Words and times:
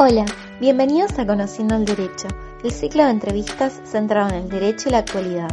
Hola, 0.00 0.26
bienvenidos 0.60 1.18
a 1.18 1.26
Conociendo 1.26 1.74
el 1.74 1.84
Derecho, 1.84 2.28
el 2.62 2.70
ciclo 2.70 3.02
de 3.02 3.10
entrevistas 3.10 3.80
centrado 3.84 4.28
en 4.28 4.36
el 4.36 4.48
derecho 4.48 4.88
y 4.88 4.92
la 4.92 4.98
actualidad. 4.98 5.48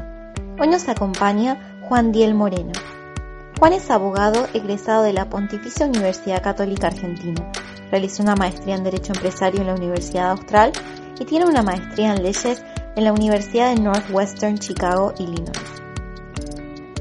Hoy 0.59 0.67
nos 0.67 0.87
acompaña 0.87 1.81
Juan 1.89 2.11
Diel 2.11 2.35
Moreno. 2.35 2.71
Juan 3.57 3.73
es 3.73 3.89
abogado 3.89 4.47
egresado 4.53 5.01
de 5.01 5.13
la 5.13 5.31
Pontificia 5.31 5.87
Universidad 5.87 6.43
Católica 6.43 6.85
Argentina. 6.85 7.51
Realizó 7.89 8.21
una 8.21 8.35
maestría 8.35 8.75
en 8.75 8.83
Derecho 8.83 9.13
Empresario 9.13 9.61
en 9.61 9.67
la 9.67 9.73
Universidad 9.73 10.29
Austral 10.29 10.73
y 11.19 11.25
tiene 11.25 11.47
una 11.47 11.63
maestría 11.63 12.13
en 12.13 12.21
Leyes 12.21 12.63
en 12.95 13.03
la 13.03 13.13
Universidad 13.13 13.73
de 13.73 13.81
Northwestern 13.81 14.59
Chicago, 14.59 15.11
Illinois. 15.17 15.74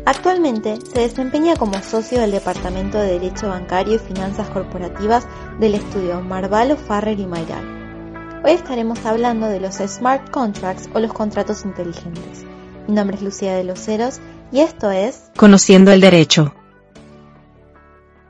Actualmente 0.07 0.79
se 0.85 1.01
desempeña 1.01 1.57
como 1.57 1.83
socio 1.83 2.21
del 2.21 2.33
Departamento 2.33 2.99
de 2.99 3.19
Derecho 3.19 3.49
Bancario 3.49 3.95
y 3.95 3.99
Finanzas 3.99 4.51
Corporativas 4.51 5.27
del 5.59 5.77
estudio 5.77 6.21
Marvalo, 6.21 6.77
Farrer 6.77 7.19
y 7.19 7.25
Mayral. 7.25 8.43
Hoy 8.45 8.53
estaremos 8.53 9.07
hablando 9.07 9.47
de 9.47 9.61
los 9.61 9.77
smart 9.77 10.31
contracts 10.31 10.91
o 10.93 11.01
los 11.01 11.15
contratos 11.15 11.65
inteligentes. 11.65 12.45
Mi 12.87 12.95
nombre 12.95 13.17
es 13.17 13.23
Lucía 13.23 13.57
de 13.57 13.65
los 13.65 13.89
Heros 13.89 14.21
y 14.53 14.61
esto 14.61 14.91
es 14.91 15.31
Conociendo 15.39 15.91
el 15.91 16.03
Derecho. 16.03 16.53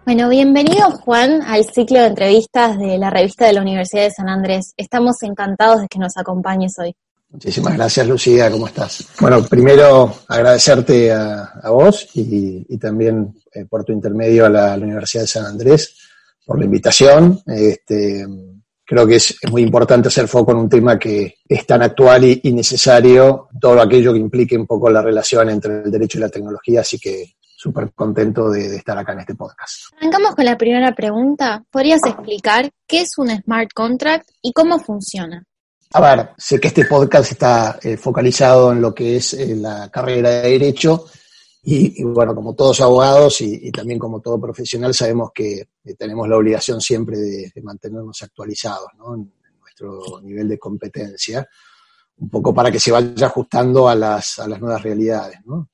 Bueno, 0.05 0.29
bienvenido 0.29 0.93
Juan 0.93 1.43
al 1.43 1.65
ciclo 1.65 1.99
de 1.99 2.07
entrevistas 2.07 2.79
de 2.79 2.99
la 2.99 3.11
revista 3.11 3.47
de 3.47 3.53
la 3.55 3.63
Universidad 3.63 4.05
de 4.05 4.11
San 4.13 4.29
Andrés. 4.29 4.75
Estamos 4.77 5.21
encantados 5.25 5.81
de 5.81 5.89
que 5.89 5.99
nos 5.99 6.17
acompañes 6.17 6.79
hoy. 6.79 6.95
Muchísimas 7.35 7.75
gracias, 7.75 8.07
Lucía. 8.07 8.49
¿Cómo 8.49 8.69
estás? 8.69 9.09
Bueno, 9.21 9.43
primero 9.43 10.15
agradecerte 10.29 11.11
a, 11.11 11.69
vos 11.69 12.09
y, 12.15 12.79
también 12.79 13.35
eh, 13.53 13.65
por 13.65 13.85
tu 13.85 13.93
intermedio 13.93 14.47
a 14.47 14.49
la, 14.49 14.75
Universidad 14.77 15.25
de 15.25 15.29
San 15.29 15.47
Andrés 15.47 15.97
por 16.47 16.61
la 16.61 16.65
invitación. 16.65 17.41
Este, 17.45 18.25
creo 18.85 19.05
que 19.05 19.17
es, 19.17 19.37
muy 19.51 19.63
importante 19.63 20.07
hacer 20.07 20.29
foco 20.29 20.53
en 20.53 20.59
un 20.59 20.69
tema 20.69 20.97
que 20.97 21.39
es 21.49 21.67
tan 21.67 21.83
actual 21.83 22.25
y, 22.25 22.53
necesario, 22.53 23.49
todo 23.61 23.81
aquello 23.81 24.13
que 24.13 24.21
implique 24.21 24.57
un 24.57 24.67
poco 24.67 24.89
la 24.89 25.03
relación 25.03 25.51
entre 25.51 25.83
el 25.83 25.91
derecho 25.91 26.19
y 26.19 26.21
la 26.21 26.29
tecnología, 26.29 26.83
así 26.83 27.01
que 27.01 27.35
súper 27.41 27.93
contento 27.95 28.49
de, 28.49 28.69
de, 28.69 28.77
estar 28.77 28.97
acá 28.97 29.13
en 29.13 29.21
este 29.21 29.35
podcast. 29.35 29.93
Arrancamos 29.99 30.37
con 30.37 30.45
la 30.45 30.57
primera 30.57 30.95
pregunta. 30.95 31.65
¿Podrías 31.69 32.01
explicar 32.07 32.71
qué 32.87 33.01
es 33.01 33.19
un 33.19 33.31
smart 33.31 33.71
contract 33.75 34.29
y 34.41 34.53
cómo 34.53 34.79
funciona? 34.79 35.45
A 35.93 36.01
ver, 36.01 36.31
sé 36.37 36.59
que 36.59 36.69
este 36.69 36.87
podcast 36.87 37.31
está 37.31 37.79
eh, 37.83 37.97
focalizado 37.97 38.73
en 38.73 38.81
lo 38.81 38.93
que 38.93 39.17
es 39.17 39.35
eh, 39.35 39.55
la 39.55 39.89
carrera 39.91 40.31
de 40.31 40.51
Derecho 40.51 41.07
y, 41.63 42.03
bueno, 42.03 42.35
como 42.35 42.55
todos 42.55 42.81
abogados 42.81 43.41
y, 43.41 43.71
también 43.71 43.99
como 43.99 44.21
todo 44.21 44.41
profesional 44.41 44.93
sabemos 44.93 45.31
que 45.33 45.69
eh, 45.85 45.95
tenemos 45.97 46.29
la 46.29 46.37
obligación 46.37 46.81
siempre 46.81 47.17
de, 47.17 47.53
mantenernos 47.63 48.21
actualizados 48.23 48.89
en, 48.93 49.33
nuestro 49.61 50.21
nivel 50.21 50.49
de 50.49 50.59
competencia, 50.59 51.49
un 52.19 52.29
poco 52.29 52.53
para 52.53 52.71
que 52.71 52.79
se 52.79 52.93
vaya 52.93 53.27
ajustando 53.27 53.89
a 53.89 53.95
las, 53.95 54.39
a 54.39 54.47
las 54.47 54.61
nuevas 54.61 54.83
realidades. 54.83 55.39
¿no? 55.45 55.71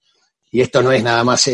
Y 0.51 0.61
esto 0.61 0.83
no 0.83 0.93
es 0.93 1.03
nada 1.03 1.25
más 1.25 1.51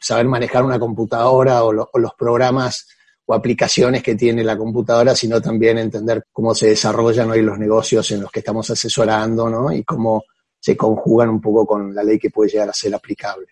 saber 0.00 0.26
manejar 0.26 0.64
una 0.64 0.78
computadora 0.78 1.64
o, 1.64 1.68
o 1.68 1.98
los 1.98 2.14
programas 2.14 2.86
o 3.26 3.34
aplicaciones 3.34 4.02
que 4.02 4.14
tiene 4.14 4.44
la 4.44 4.56
computadora, 4.56 5.14
sino 5.14 5.40
también 5.40 5.78
entender 5.78 6.26
cómo 6.32 6.54
se 6.54 6.68
desarrollan 6.68 7.30
hoy 7.30 7.42
los 7.42 7.58
negocios 7.58 8.10
en 8.12 8.22
los 8.22 8.30
que 8.30 8.38
estamos 8.38 8.70
asesorando, 8.70 9.50
¿no? 9.50 9.72
Y 9.72 9.82
cómo 9.82 10.24
se 10.58 10.76
conjugan 10.76 11.30
un 11.30 11.40
poco 11.40 11.66
con 11.66 11.94
la 11.94 12.02
ley 12.02 12.18
que 12.18 12.30
puede 12.30 12.50
llegar 12.50 12.68
a 12.68 12.72
ser 12.72 12.94
aplicable. 12.94 13.46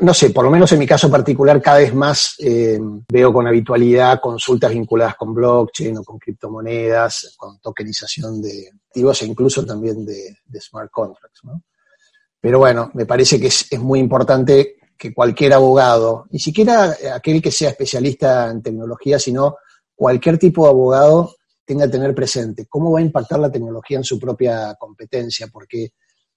No, 0.00 0.14
sé, 0.14 0.30
por 0.30 0.44
lo 0.44 0.52
menos 0.52 0.70
en 0.70 0.78
mi 0.78 0.86
caso 0.86 1.10
particular, 1.10 1.60
cada 1.60 1.78
vez 1.78 1.92
más 1.92 2.36
eh, 2.38 2.78
veo 3.08 3.32
con 3.32 3.44
habitualidad 3.48 4.20
consultas 4.20 4.70
vinculadas 4.70 5.16
con 5.16 5.34
blockchain 5.34 5.98
o 5.98 6.04
con 6.04 6.16
criptomonedas, 6.16 7.34
con 7.36 7.58
tokenización 7.58 8.40
de 8.40 8.70
activos 8.86 9.22
e 9.22 9.26
incluso 9.26 9.66
también 9.66 10.06
de, 10.06 10.36
smart 10.60 10.92
contracts. 10.92 11.40
¿no? 11.42 11.64
Pero 12.40 12.60
bueno, 12.60 12.92
me 12.94 13.04
parece 13.04 13.40
que 13.40 13.48
es, 13.48 13.66
es 13.68 13.80
muy 13.80 13.98
importante 13.98 14.76
que 14.96 15.12
cualquier 15.12 15.52
abogado, 15.52 16.26
ni 16.30 16.38
siquiera 16.38 16.96
aquel 17.14 17.42
que 17.42 17.50
sea 17.50 17.70
especialista 17.70 18.50
en 18.50 18.62
tecnología, 18.62 19.18
sino 19.18 19.56
cualquier 19.94 20.38
tipo 20.38 20.64
de 20.64 20.70
abogado 20.70 21.34
tenga 21.64 21.86
que 21.86 21.92
tener 21.92 22.14
presente 22.14 22.66
cómo 22.66 22.92
va 22.92 22.98
a 22.98 23.02
impactar 23.02 23.38
la 23.38 23.50
tecnología 23.50 23.98
en 23.98 24.04
su 24.04 24.18
propia 24.18 24.74
competencia, 24.78 25.48
porque 25.48 25.92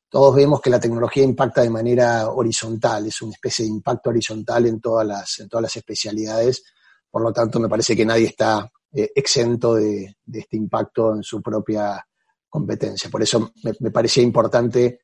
todos 0.09 0.35
vemos 0.35 0.62
que 0.62 0.69
la 0.69 0.79
tecnología 0.79 1.23
impacta 1.23 1.62
de 1.62 1.69
manera 1.69 2.29
horizontal, 2.29 3.07
es 3.07 3.22
una 3.22 3.34
especie 3.34 3.66
de 3.66 3.72
impacto 3.72 4.09
horizontal 4.09 4.66
en 4.66 4.79
todas 4.79 5.06
las, 5.06 5.40
en 5.40 5.50
todas 5.50 5.63
las 5.63 5.75
especialidades, 5.75 6.63
por 7.12 7.22
lo 7.22 7.34
tanto 7.34 7.59
me 7.59 7.67
parece 7.67 7.96
que 7.96 8.06
nadie 8.06 8.28
está 8.28 8.72
eh, 8.94 9.12
exento 9.16 9.75
de, 9.75 10.16
este 10.31 10.56
impacto 10.56 11.13
en 11.13 11.23
su 11.23 11.41
propia 11.41 12.06
competencia. 12.47 13.09
Por 13.09 13.22
eso 13.22 13.51
me, 13.63 13.73
me 13.81 13.91
parecía 13.91 14.23
importante 14.23 15.01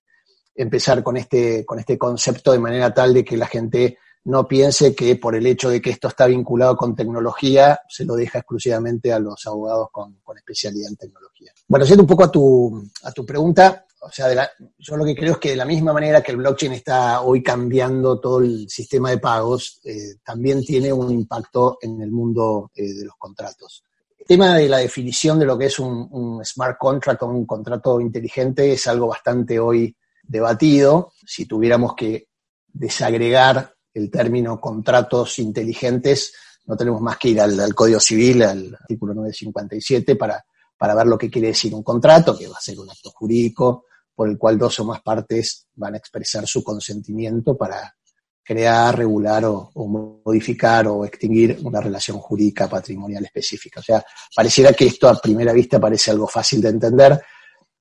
empezar 0.56 1.04
con 1.04 1.18
este, 1.18 1.66
con 1.66 1.80
este 1.80 1.98
concepto 1.98 2.52
de 2.52 2.60
manera 2.60 2.94
tal 2.94 3.14
de 3.14 3.24
que 3.24 3.38
la 3.38 3.48
gente 3.48 3.98
no 4.26 4.48
piense 4.48 4.96
que 4.96 5.16
por 5.18 5.36
el 5.36 5.46
hecho 5.46 5.70
de 5.70 5.82
que 5.82 5.90
esto 5.90 6.08
está 6.08 6.28
vinculado 6.28 6.78
con 6.78 6.96
tecnología, 6.96 7.80
se 7.90 8.06
lo 8.06 8.16
deja 8.16 8.40
exclusivamente 8.40 9.12
a 9.12 9.20
los 9.20 9.46
abogados 9.46 9.90
con, 9.92 10.16
especialidad 10.36 10.90
en 10.90 10.96
tecnología. 10.96 11.52
Bueno, 11.68 11.86
yendo 11.86 12.04
un 12.04 12.08
poco 12.08 12.24
a 12.24 12.32
tu, 12.32 12.90
a 13.04 13.12
tu 13.12 13.26
pregunta, 13.26 13.86
o 14.02 14.12
sea, 14.12 14.50
yo 14.78 14.98
lo 14.98 15.06
que 15.06 15.16
creo 15.16 15.34
es 15.34 15.38
que 15.38 15.52
de 15.52 15.56
la 15.56 15.66
misma 15.66 15.94
manera 15.94 16.22
que 16.22 16.32
el 16.32 16.38
blockchain 16.38 16.74
está 16.74 17.22
hoy 17.22 17.42
cambiando 17.44 18.20
todo 18.20 18.40
el 18.40 18.70
sistema 18.70 19.10
de 19.10 19.18
pagos, 19.18 19.80
eh, 19.84 20.16
también 20.24 20.62
tiene 20.64 20.92
un 20.92 21.12
impacto 21.12 21.78
en 21.82 22.02
el 22.02 22.12
mundo 22.12 22.72
eh, 22.76 22.94
de 22.94 23.06
los 23.06 23.16
contratos. 23.18 23.84
El 24.18 24.26
tema 24.26 24.56
de 24.56 24.70
la 24.70 24.78
definición 24.78 25.38
de 25.40 25.46
lo 25.46 25.58
que 25.58 25.66
es 25.66 25.80
un, 25.80 26.08
un 26.12 26.46
smart 26.46 26.78
contract 26.78 27.24
o 27.24 27.28
un 27.28 27.46
contrato 27.46 28.00
inteligente 28.00 28.72
es 28.72 28.88
algo 28.88 29.08
bastante 29.08 29.60
hoy 29.60 29.96
debatido. 30.24 31.14
Si 31.26 31.46
tuviéramos 31.46 31.94
que 31.96 32.30
desagregar 32.68 33.76
el 33.94 34.10
término 34.10 34.60
contratos 34.60 35.38
inteligentes, 35.40 36.34
no 36.66 36.76
tenemos 36.76 37.02
más 37.02 37.18
que 37.18 37.30
ir 37.30 37.42
al, 37.42 37.76
Código 37.76 38.00
Civil, 38.00 38.42
al 38.42 38.74
artículo 38.74 39.14
957, 39.14 40.16
para, 40.16 40.44
para 40.78 40.96
ver 40.96 41.06
lo 41.06 41.18
que 41.18 41.30
quiere 41.30 41.50
decir 41.50 41.74
un 41.76 41.84
contrato, 41.84 42.38
que 42.38 42.48
va 42.48 42.58
a 42.58 42.62
ser 42.62 42.80
un 42.80 42.90
acto 42.90 43.12
jurídico 43.12 43.86
por 44.16 44.30
el 44.30 44.38
cual 44.38 44.58
dos 44.58 44.80
o 44.80 44.86
más 44.86 45.02
partes 45.02 45.68
van 45.76 45.96
a 45.96 45.98
expresar 45.98 46.48
su 46.48 46.64
consentimiento 46.64 47.58
para 47.58 47.96
crear, 48.44 48.98
regular 48.98 49.46
o, 49.46 49.72
modificar 49.76 50.88
o 50.88 51.06
extinguir 51.06 51.60
una 51.64 51.80
relación 51.80 52.20
jurídica 52.20 52.68
patrimonial 52.68 53.24
específica. 53.26 53.80
O 53.80 53.84
sea, 53.84 54.04
pareciera 54.36 54.74
que 54.74 54.86
esto 54.86 55.08
a 55.08 55.20
primera 55.20 55.54
vista 55.54 55.80
parece 55.80 56.12
algo 56.12 56.28
fácil 56.28 56.62
de 56.62 56.70
entender, 56.70 57.22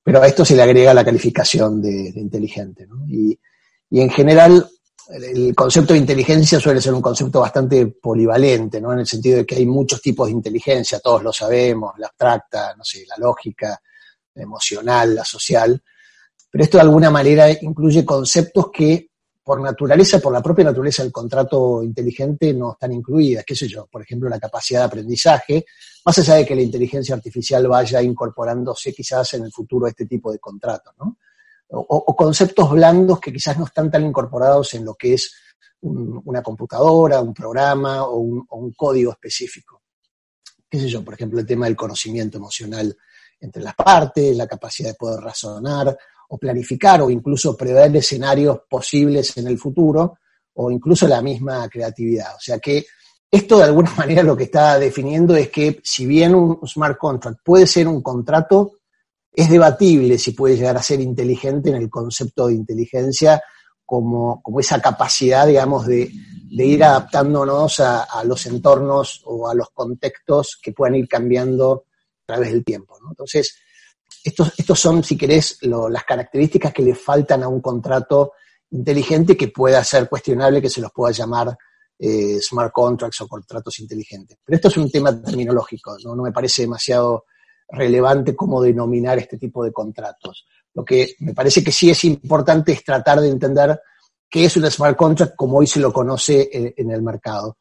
pero 0.03 0.21
a 0.21 0.27
esto 0.27 0.43
se 0.43 0.55
le 0.55 0.63
agrega 0.63 0.93
la 0.93 1.05
calificación 1.05 1.81
de, 1.81 2.11
inteligente. 2.15 2.87
y, 3.07 3.39
en 3.91 4.09
general, 4.09 4.67
el 5.09 5.53
concepto 5.55 5.93
de 5.93 5.99
inteligencia 5.99 6.59
suele 6.59 6.81
ser 6.81 6.93
un 6.93 7.01
concepto 7.01 7.41
bastante 7.41 7.87
polivalente, 7.87 8.79
¿no? 8.79 8.93
en 8.93 8.99
el 8.99 9.07
sentido 9.07 9.37
de 9.37 9.45
que 9.45 9.55
hay 9.55 9.65
muchos 9.65 10.01
tipos 10.01 10.27
de 10.27 10.33
inteligencia, 10.33 10.99
todos 10.99 11.23
lo 11.23 11.33
sabemos, 11.33 11.93
la 11.97 12.07
abstracta, 12.07 12.75
no 12.75 12.83
sé, 12.83 13.05
la 13.07 13.17
lógica, 13.17 13.79
la 14.33 14.43
emocional, 14.43 15.15
la 15.15 15.25
social, 15.25 15.81
pero 16.49 16.63
esto 16.63 16.77
de 16.77 16.83
alguna 16.83 17.09
manera 17.09 17.49
incluye 17.61 18.05
conceptos 18.05 18.67
que 18.71 19.09
por 19.43 19.59
naturaleza, 19.61 20.19
por 20.19 20.31
la 20.31 20.41
propia 20.41 20.65
naturaleza 20.65 21.03
del 21.03 21.11
contrato 21.11 21.83
inteligente, 21.83 22.53
no 22.53 22.73
están 22.73 22.93
incluidas, 22.93 23.43
qué 23.43 23.55
sé 23.55 23.67
yo, 23.67 23.87
por 23.87 24.01
ejemplo, 24.01 24.29
la 24.29 24.39
capacidad 24.39 24.79
de 24.79 24.85
aprendizaje, 24.85 25.65
más 26.05 26.17
allá 26.17 26.35
de 26.35 26.45
que 26.45 26.55
la 26.55 26.61
inteligencia 26.61 27.13
artificial 27.13 27.67
vaya 27.67 28.01
incorporándose 28.01 28.93
quizás 28.93 29.33
en 29.33 29.43
el 29.43 29.51
futuro 29.51 29.85
a 29.85 29.89
este 29.89 30.05
tipo 30.05 30.31
de 30.31 30.39
contratos, 30.39 30.93
¿no? 30.97 31.17
O, 31.75 32.15
conceptos 32.15 32.69
blandos 32.69 33.19
que 33.19 33.33
quizás 33.33 33.57
no 33.57 33.65
están 33.65 33.89
tan 33.89 34.05
incorporados 34.05 34.75
en 34.75 34.85
lo 34.85 34.93
que 34.93 35.15
es 35.15 35.33
una 35.81 36.43
computadora, 36.43 37.19
un 37.19 37.33
programa 37.33 38.03
o 38.05 38.17
un, 38.17 38.45
o 38.47 38.57
un 38.57 38.73
código 38.73 39.11
específico. 39.11 39.81
¿Qué 40.69 40.79
sé 40.79 40.87
yo? 40.87 41.03
Por 41.03 41.15
ejemplo, 41.15 41.39
el 41.39 41.47
tema 41.47 41.65
del 41.65 41.75
conocimiento 41.75 42.37
emocional 42.37 42.95
entre 43.39 43.63
las 43.63 43.73
partes, 43.75 44.37
la 44.37 44.47
capacidad 44.47 44.89
de 44.89 44.95
poder 44.95 45.19
razonar, 45.19 45.97
o 46.33 46.37
planificar 46.39 46.99
o 47.03 47.11
incluso 47.11 47.55
prever 47.55 47.95
escenarios 47.95 48.61
posibles 48.67 49.37
en 49.37 49.45
el 49.45 49.59
futuro 49.59 50.17
o 50.55 50.71
incluso 50.71 51.07
la 51.07 51.21
misma 51.21 51.69
creatividad. 51.69 52.35
O 52.35 52.39
sea 52.39 52.57
que 52.57 52.83
esto 53.29 53.59
de 53.59 53.65
alguna 53.65 53.93
manera 53.97 54.23
lo 54.23 54.35
que 54.35 54.45
está 54.45 54.79
definiendo 54.79 55.35
es 55.35 55.49
que 55.49 55.79
si 55.83 56.07
bien 56.07 56.33
un 56.33 56.59
smart 56.67 56.97
contract 56.97 57.39
puede 57.43 57.67
ser 57.67 57.87
un 57.87 58.01
contrato, 58.01 58.79
es 59.31 59.47
debatible 59.47 60.17
si 60.17 60.31
puede 60.31 60.55
llegar 60.55 60.75
a 60.75 60.81
ser 60.81 61.01
inteligente 61.01 61.69
en 61.69 61.75
el 61.75 61.89
concepto 61.89 62.47
de 62.47 62.55
inteligencia 62.55 63.39
como, 63.85 64.41
como 64.41 64.59
esa 64.59 64.81
capacidad, 64.81 65.45
digamos, 65.45 65.85
de, 65.85 66.11
ir 66.49 66.83
adaptándonos 66.83 67.79
a, 67.79 68.23
los 68.23 68.43
entornos 68.47 69.21
o 69.25 69.47
a 69.47 69.53
los 69.53 69.69
contextos 69.69 70.57
que 70.61 70.71
puedan 70.71 70.95
ir 70.95 71.07
cambiando 71.07 71.85
a 72.23 72.33
través 72.33 72.53
del 72.53 72.63
tiempo. 72.63 72.97
Entonces, 73.07 73.55
estos, 74.23 74.53
estos 74.57 74.79
son, 74.79 75.03
si 75.03 75.17
querés, 75.17 75.57
las 75.61 76.03
características 76.05 76.73
que 76.73 76.83
le 76.83 76.95
faltan 76.95 77.43
a 77.43 77.47
un 77.47 77.61
contrato 77.61 78.33
inteligente 78.71 79.37
que 79.37 79.49
pueda 79.49 79.83
ser 79.83 80.07
cuestionable, 80.09 80.61
que 80.61 80.69
se 80.69 80.81
los 80.81 80.91
pueda 80.91 81.11
llamar 81.11 81.55
eh, 81.99 82.39
smart 82.41 82.71
contracts 82.73 83.21
o 83.21 83.27
contratos 83.27 83.79
inteligentes. 83.79 84.37
Pero 84.43 84.55
esto 84.55 84.67
es 84.69 84.77
un 84.77 84.89
tema 84.89 85.21
terminológico, 85.21 85.95
¿no? 86.03 86.15
me 86.15 86.31
parece 86.31 86.63
demasiado 86.63 87.25
relevante 87.69 88.35
cómo 88.35 88.61
denominar 88.61 89.19
este 89.19 89.37
tipo 89.37 89.63
de 89.63 89.71
contratos. 89.71 90.45
Lo 90.73 90.83
que 90.83 91.15
me 91.19 91.33
parece 91.33 91.63
que 91.63 91.71
sí 91.71 91.89
es 91.89 92.03
importante 92.03 92.71
es 92.71 92.83
tratar 92.83 93.19
de 93.19 93.29
entender 93.29 93.79
qué 94.29 94.45
es 94.45 94.57
un 94.57 94.69
smart 94.69 94.97
contract 94.97 95.35
como 95.35 95.59
hoy 95.59 95.67
se 95.67 95.79
lo 95.79 95.93
conoce 95.93 96.49
en, 96.51 96.91
el 96.91 97.01
mercado. 97.01 97.57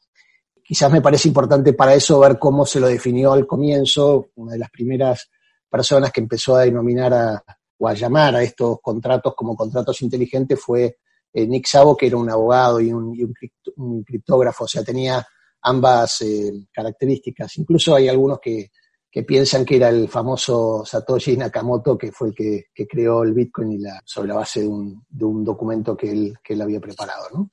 Quizás 0.65 0.91
me 0.91 1.03
parece 1.03 1.29
importante 1.29 1.75
para 1.75 1.95
eso 1.95 2.19
ver 2.21 2.39
cómo 2.39 2.65
se 2.65 2.81
lo 2.81 2.89
definió 2.89 3.33
al 3.33 3.47
comienzo, 3.47 4.31
una 4.37 4.53
de 4.53 4.59
las 4.59 4.71
primeras 4.71 5.31
personas 5.73 6.13
que 6.13 6.21
empezó 6.21 6.57
a 6.57 6.65
denominar 6.65 7.43
o 7.79 7.89
a 7.89 7.95
llamar 7.95 8.37
a 8.37 8.43
estos 8.43 8.79
contratos 8.83 9.35
como 9.35 9.57
contratos 9.57 10.03
inteligentes 10.03 10.61
fue 10.61 10.99
eh, 11.33 11.47
Nick 11.47 11.67
Szabo, 11.67 11.97
que 11.97 12.09
era 12.09 12.19
un 12.19 12.29
abogado 12.29 12.79
y 12.79 12.93
un, 12.93 13.17
criptógrafo, 14.05 14.65
o 14.65 14.69
sea, 14.69 14.85
tenía 14.85 15.27
ambas 15.63 16.21
eh, 16.21 16.53
características. 16.71 17.57
Incluso 17.57 17.95
hay 17.95 18.09
algunos 18.09 18.39
que, 18.39 18.71
piensan 19.27 19.65
que 19.65 19.77
era 19.77 19.89
el 19.89 20.09
famoso 20.09 20.85
Satoshi 20.85 21.39
Nakamoto, 21.39 21.97
que 21.97 22.13
fue 22.13 22.29
el 22.29 22.35
que, 22.35 22.87
creó 22.87 23.23
el 23.23 23.33
Bitcoin 23.33 23.73
y 23.73 23.79
la, 23.79 24.03
sobre 24.05 24.29
la 24.29 24.35
base 24.35 24.61
de 24.61 24.67
un, 24.69 25.45
documento 25.45 25.97
que 25.97 26.11
él, 26.11 26.35
que 26.45 26.53
él 26.53 26.61
había 26.61 26.81
preparado. 26.81 27.29
¿no? 27.33 27.51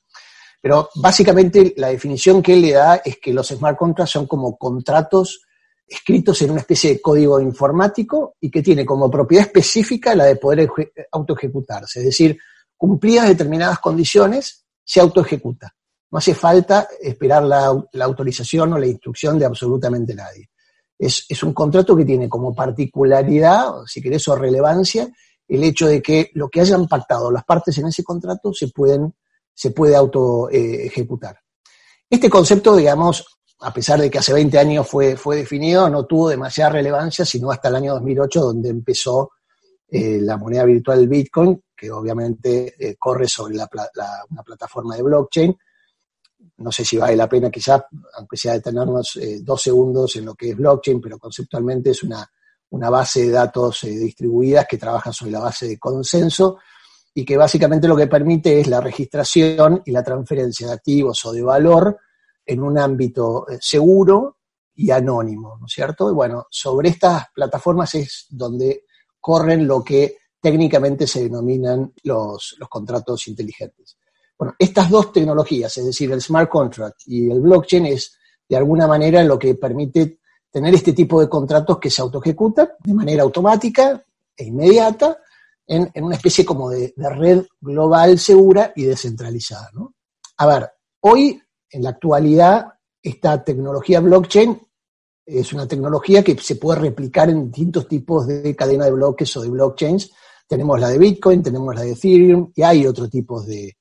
Pero 0.62 0.89
básicamente 0.95 1.74
la 1.77 1.88
definición 1.88 2.42
que 2.42 2.54
él 2.54 2.63
le 2.63 2.74
da 2.74 2.98
es 2.98 3.18
que 3.22 3.33
los 3.33 3.48
smart 3.48 3.77
contracts 3.77 4.12
son 4.12 4.27
como 4.27 4.57
contratos 4.57 5.45
escritos 5.89 6.41
en 6.41 6.51
una 6.51 6.62
especie 6.62 6.91
de 6.91 7.01
código 7.01 7.39
informático 7.39 8.36
y 8.39 8.51
que 8.51 8.62
tiene 8.62 8.86
como 8.86 9.09
propiedad 9.09 9.47
específica 9.47 10.13
la 10.13 10.25
de 10.25 10.36
poder 10.36 10.69
autoejecutarse. 11.12 12.00
Es 12.00 12.06
decir, 12.06 12.38
cumplidas 12.77 13.27
determinadas 13.27 13.80
condiciones, 13.80 14.65
se 14.83 15.00
autoejecuta. 15.00 15.75
No 16.12 16.19
hace 16.19 16.33
falta 16.33 16.88
esperar 17.01 17.44
la, 17.44 17.65
autorización 18.01 18.74
o 18.74 18.77
la 18.77 18.88
instrucción 18.88 19.38
de 19.38 19.45
absolutamente 19.45 20.13
nadie. 20.13 20.50
Es, 20.97 21.44
un 21.44 21.53
contrato 21.53 21.95
que 21.95 22.06
tiene 22.06 22.27
como 22.27 22.53
particularidad, 22.53 23.71
si 23.86 24.01
querés, 24.01 24.27
o 24.27 24.36
relevancia, 24.36 25.07
el 25.47 25.63
hecho 25.63 25.88
de 25.88 26.01
que 26.01 26.30
lo 26.33 26.50
que 26.50 26.62
hayan 26.62 26.88
pactado 26.88 27.31
las 27.31 27.44
partes 27.44 27.77
en 27.77 27.88
ese 27.88 28.03
contrato 28.03 28.51
se, 28.53 28.69
puede 28.69 29.95
auto 29.95 30.50
eh, 30.50 30.86
ejecutar. 30.86 31.39
Este 32.09 32.30
concepto, 32.30 32.75
digamos, 32.75 33.38
a 33.62 33.74
pesar 33.74 34.00
de 34.00 34.10
que 34.10 34.20
hace 34.20 34.34
20 34.34 34.58
años 34.58 34.88
fue, 34.88 35.18
fue 35.18 35.38
definido, 35.38 35.90
no 35.90 36.06
tuvo 36.06 36.30
demasiada 36.30 36.72
relevancia, 36.72 37.26
sino 37.26 37.52
hasta 37.52 37.68
el 37.68 37.76
año 37.76 37.94
2008, 37.96 38.42
donde 38.42 38.70
empezó 38.70 39.32
eh, 39.90 40.20
la 40.22 40.38
moneda 40.38 40.64
virtual 40.64 41.08
Bitcoin, 41.08 41.62
que 41.76 41.92
obviamente 41.92 42.76
eh, 42.80 42.96
corre 42.98 43.28
sobre 43.28 43.56
una 43.56 43.68
plataforma 44.44 44.96
de 44.96 45.04
blockchain. 45.04 45.58
No 46.58 46.72
sé 46.72 46.86
si 46.86 46.98
vale 46.98 47.16
la 47.16 47.28
pena 47.28 47.50
quizás, 47.50 47.84
aunque 48.16 48.38
sea 48.38 48.54
detenernos 48.54 49.18
eh, 49.18 49.40
dos 49.42 49.62
segundos 49.62 50.16
en 50.16 50.26
lo 50.26 50.36
que 50.36 50.52
es 50.52 50.58
blockchain, 50.58 51.02
pero 51.02 51.18
conceptualmente 51.18 51.90
es 51.90 52.04
una, 52.04 52.26
una 52.70 52.90
base 52.90 53.24
de 53.24 53.32
datos 53.32 53.82
distribuidas 53.82 54.68
que 54.68 54.78
trabaja 54.78 55.12
sobre 55.12 55.32
la 55.32 55.40
base 55.40 55.68
de 55.68 55.78
consenso 55.78 56.60
y 57.14 57.26
que 57.26 57.36
básicamente 57.36 57.88
lo 57.90 57.96
que 57.98 58.08
permite 58.08 58.62
es 58.62 58.68
la 58.68 58.80
registración 58.80 59.82
y 59.86 59.92
la 59.92 60.04
transferencia 60.04 60.68
de 60.68 60.74
activos 60.74 61.26
o 61.26 61.34
de 61.34 61.42
valor 61.42 61.98
en 62.50 62.63
un 62.63 62.80
ámbito 62.80 63.46
seguro 63.62 64.38
y 64.74 64.90
anónimo, 64.90 65.57
¿no 65.60 65.68
es 65.68 65.72
cierto? 65.72 66.10
Y 66.10 66.16
bueno, 66.16 66.48
sobre 66.50 66.90
estas 66.90 67.28
plataformas 67.31 67.94
es 67.94 68.25
donde 68.30 68.86
corren 69.19 69.68
lo 69.68 69.84
que 69.84 70.18
técnicamente 70.42 71.06
se 71.06 71.22
denominan 71.22 71.94
los, 72.04 72.57
contratos 72.68 73.28
inteligentes. 73.28 73.98
Bueno, 74.36 74.56
estas 74.57 74.90
dos 74.90 75.13
tecnologías, 75.13 75.78
es 75.78 75.86
decir, 75.86 76.12
el 76.12 76.22
smart 76.22 76.50
contract 76.50 77.01
y 77.06 77.30
el 77.30 77.40
blockchain, 77.40 77.86
es 77.86 78.18
de 78.48 78.57
alguna 78.57 78.88
manera 78.88 79.24
lo 79.24 79.38
que 79.38 79.54
permite 79.54 80.22
tener 80.50 80.74
este 80.74 80.94
tipo 80.94 81.22
de 81.22 81.30
contratos 81.30 81.78
que 81.78 81.92
se 81.92 82.01
autoejecutan 82.01 82.69
de 82.80 82.94
manera 82.96 83.22
automática 83.22 84.04
e 84.36 84.46
inmediata 84.46 85.19
en, 85.68 85.92
una 86.04 86.16
especie 86.16 86.44
como 86.44 86.72
de, 86.72 86.96
de, 86.96 87.10
red 87.12 87.46
global 87.62 88.18
segura 88.18 88.74
y 88.75 88.86
descentralizada. 88.86 89.69
¿no? 89.74 89.94
A 90.38 90.48
ver, 90.48 90.72
hoy, 91.01 91.40
en 91.71 91.83
la 91.83 91.92
actualidad, 91.92 92.74
esta 93.01 93.44
tecnología 93.44 94.00
blockchain 94.00 94.60
es 95.30 95.54
una 95.54 95.68
tecnología 95.68 96.24
que 96.24 96.36
se 96.38 96.56
puede 96.56 96.80
replicar 96.80 97.30
en 97.30 97.51
distintos 97.51 97.88
tipos 97.88 98.25
de 98.25 98.56
cadena 98.56 98.86
de 98.86 98.92
bloques 98.92 99.36
o 99.38 99.42
de 99.42 99.50
blockchains. 99.50 100.12
Tenemos 100.48 100.80
la 100.80 100.89
de 100.89 100.98
Bitcoin, 100.98 101.44
tenemos 101.44 101.75
la 101.75 101.81
de 101.81 101.92
Ethereum 101.92 102.51
y 102.56 102.63
hay 102.63 102.88
otros 102.88 103.10
tipos 103.10 103.45
de, 103.45 103.75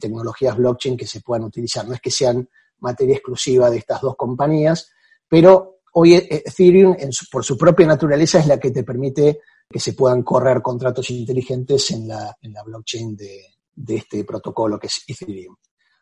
tecnologías 0.00 0.56
blockchain 0.56 0.96
que 0.96 1.06
se 1.06 1.20
puedan 1.20 1.44
utilizar. 1.44 1.86
No 1.86 1.94
es 1.94 2.00
que 2.00 2.10
sean 2.10 2.48
materia 2.78 3.14
exclusiva 3.14 3.70
de 3.70 3.78
estas 3.78 4.00
dos 4.00 4.16
compañías, 4.16 4.90
pero 5.28 5.80
hoy 5.92 6.14
Ethereum, 6.14 6.96
por 7.30 7.44
su 7.44 7.56
propia 7.58 7.86
naturaleza, 7.86 8.40
es 8.40 8.46
la 8.46 8.58
que 8.58 8.70
te 8.70 8.82
permite 8.82 9.40
que 9.70 9.78
se 9.78 9.92
puedan 9.92 10.22
correr 10.22 10.62
contratos 10.62 11.10
inteligentes 11.10 11.90
en 11.90 12.08
la, 12.08 12.34
blockchain 12.64 13.14
de 13.14 13.94
este 13.94 14.24
protocolo 14.24 14.78
que 14.78 14.86
es 14.86 15.04
Ethereum. 15.06 15.54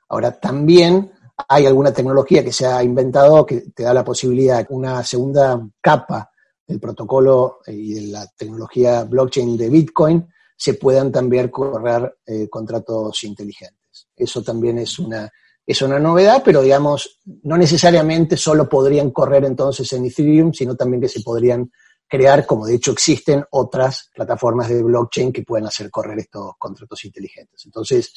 Ahora, 0.08 0.38
también 0.38 1.10
hay 1.48 1.66
alguna 1.66 1.92
tecnología 1.92 2.42
que 2.42 2.52
se 2.52 2.66
ha 2.66 2.82
inventado 2.82 3.44
que 3.44 3.62
te 3.74 3.82
da 3.82 3.92
la 3.92 4.04
posibilidad, 4.04 4.66
una 4.70 5.02
segunda 5.04 5.60
capa 5.80 6.30
del 6.66 6.80
protocolo 6.80 7.60
eh, 7.66 7.72
y 7.72 7.94
de 7.94 8.02
la 8.08 8.26
tecnología 8.36 9.04
blockchain 9.04 9.56
de 9.56 9.68
Bitcoin, 9.68 10.26
se 10.56 10.74
puedan 10.74 11.12
también 11.12 11.48
correr 11.48 12.18
eh, 12.26 12.48
contratos 12.48 13.22
inteligentes. 13.24 14.08
Eso 14.16 14.42
también 14.42 14.78
es 14.78 14.98
una, 14.98 15.30
es 15.66 15.82
una 15.82 15.98
novedad, 15.98 16.42
pero 16.44 16.62
digamos, 16.62 17.20
no 17.42 17.56
necesariamente 17.58 18.36
solo 18.36 18.68
podrían 18.68 19.10
correr 19.10 19.44
entonces 19.44 19.92
en 19.92 20.06
Ethereum, 20.06 20.52
sino 20.52 20.74
también 20.74 21.02
que 21.02 21.08
se 21.08 21.20
podrían 21.20 21.70
crear, 22.08 22.46
como 22.46 22.66
de 22.66 22.76
hecho 22.76 22.92
existen 22.92 23.44
otras 23.50 24.10
plataformas 24.14 24.68
de 24.68 24.82
blockchain 24.82 25.32
que 25.32 25.42
pueden 25.42 25.66
hacer 25.66 25.90
correr 25.90 26.18
estos 26.18 26.52
contratos 26.58 27.04
inteligentes. 27.04 27.64
Entonces, 27.66 28.14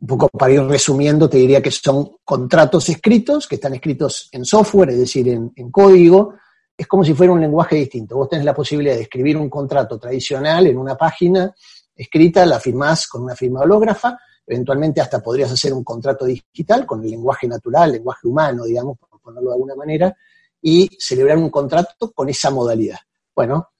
un 0.00 0.06
poco 0.06 0.28
para 0.28 0.52
ir 0.52 0.62
resumiendo, 0.62 1.28
te 1.28 1.38
diría 1.38 1.62
que 1.62 1.70
son 1.70 2.16
contratos 2.24 2.88
escritos, 2.88 3.46
que 3.46 3.54
están 3.54 3.74
escritos 3.74 4.28
en 4.32 4.44
software, 4.44 4.90
es 4.90 4.98
decir, 4.98 5.28
en, 5.28 5.70
código. 5.70 6.34
Es 6.76 6.86
como 6.86 7.04
si 7.04 7.14
fuera 7.14 7.32
un 7.32 7.40
lenguaje 7.40 7.76
distinto. 7.76 8.16
Vos 8.16 8.28
tenés 8.28 8.44
la 8.44 8.54
posibilidad 8.54 8.96
de 8.96 9.02
escribir 9.02 9.36
un 9.36 9.48
contrato 9.48 9.98
tradicional 9.98 10.66
en 10.66 10.76
una 10.76 10.96
página 10.96 11.54
escrita, 11.94 12.44
la 12.44 12.58
firmás 12.58 13.06
con 13.06 13.22
una 13.22 13.36
firma 13.36 13.60
hológrafa, 13.60 14.18
eventualmente 14.46 15.00
hasta 15.00 15.22
podrías 15.22 15.52
hacer 15.52 15.72
un 15.72 15.84
contrato 15.84 16.24
digital 16.24 16.84
con 16.84 17.02
el 17.04 17.10
lenguaje 17.10 17.46
natural, 17.46 17.92
lenguaje 17.92 18.26
humano, 18.26 18.64
digamos, 18.64 18.98
por 18.98 19.20
ponerlo 19.20 19.50
de 19.50 19.54
alguna 19.54 19.76
manera, 19.76 20.14
y 20.60 20.90
celebrar 20.98 21.38
un 21.38 21.50
contrato 21.50 22.12
con 22.12 22.28
esa 22.28 22.50
modalidad. 22.50 22.98
Bueno, 23.34 23.70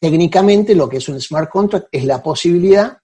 técnicamente 0.00 0.74
lo 0.74 0.88
que 0.88 0.98
es 0.98 1.08
un 1.08 1.20
smart 1.20 1.50
contract 1.50 1.88
es 1.90 2.04
la 2.04 2.22
posibilidad 2.22 2.98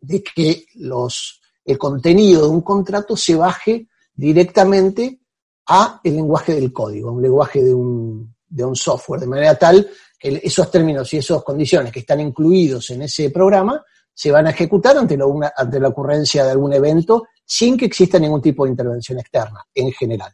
de 0.00 0.22
que 0.22 0.66
los 0.74 1.39
el 1.70 1.78
contenido 1.78 2.42
de 2.42 2.48
un 2.48 2.62
contrato 2.62 3.16
se 3.16 3.36
baje 3.36 3.88
directamente 4.12 5.20
a 5.68 6.00
el 6.02 6.16
lenguaje 6.16 6.54
del 6.54 6.72
código, 6.72 7.12
un 7.12 7.22
lenguaje 7.22 7.62
de 7.62 7.72
un, 7.72 8.34
de 8.48 8.64
un 8.64 8.74
software, 8.74 9.20
de 9.20 9.26
manera 9.26 9.54
tal 9.56 9.88
que 10.18 10.40
esos 10.42 10.70
términos 10.70 11.12
y 11.14 11.18
esas 11.18 11.42
condiciones 11.42 11.92
que 11.92 12.00
están 12.00 12.20
incluidos 12.20 12.90
en 12.90 13.02
ese 13.02 13.30
programa 13.30 13.82
se 14.12 14.30
van 14.30 14.46
a 14.48 14.50
ejecutar 14.50 14.98
ante, 14.98 15.18
ante 15.56 15.80
la 15.80 15.88
ocurrencia 15.88 16.44
de 16.44 16.50
algún 16.50 16.72
evento 16.72 17.28
sin 17.44 17.76
que 17.76 17.86
exista 17.86 18.18
ningún 18.18 18.42
tipo 18.42 18.64
de 18.64 18.70
intervención 18.70 19.18
externa, 19.18 19.64
en 19.72 19.92
general. 19.92 20.32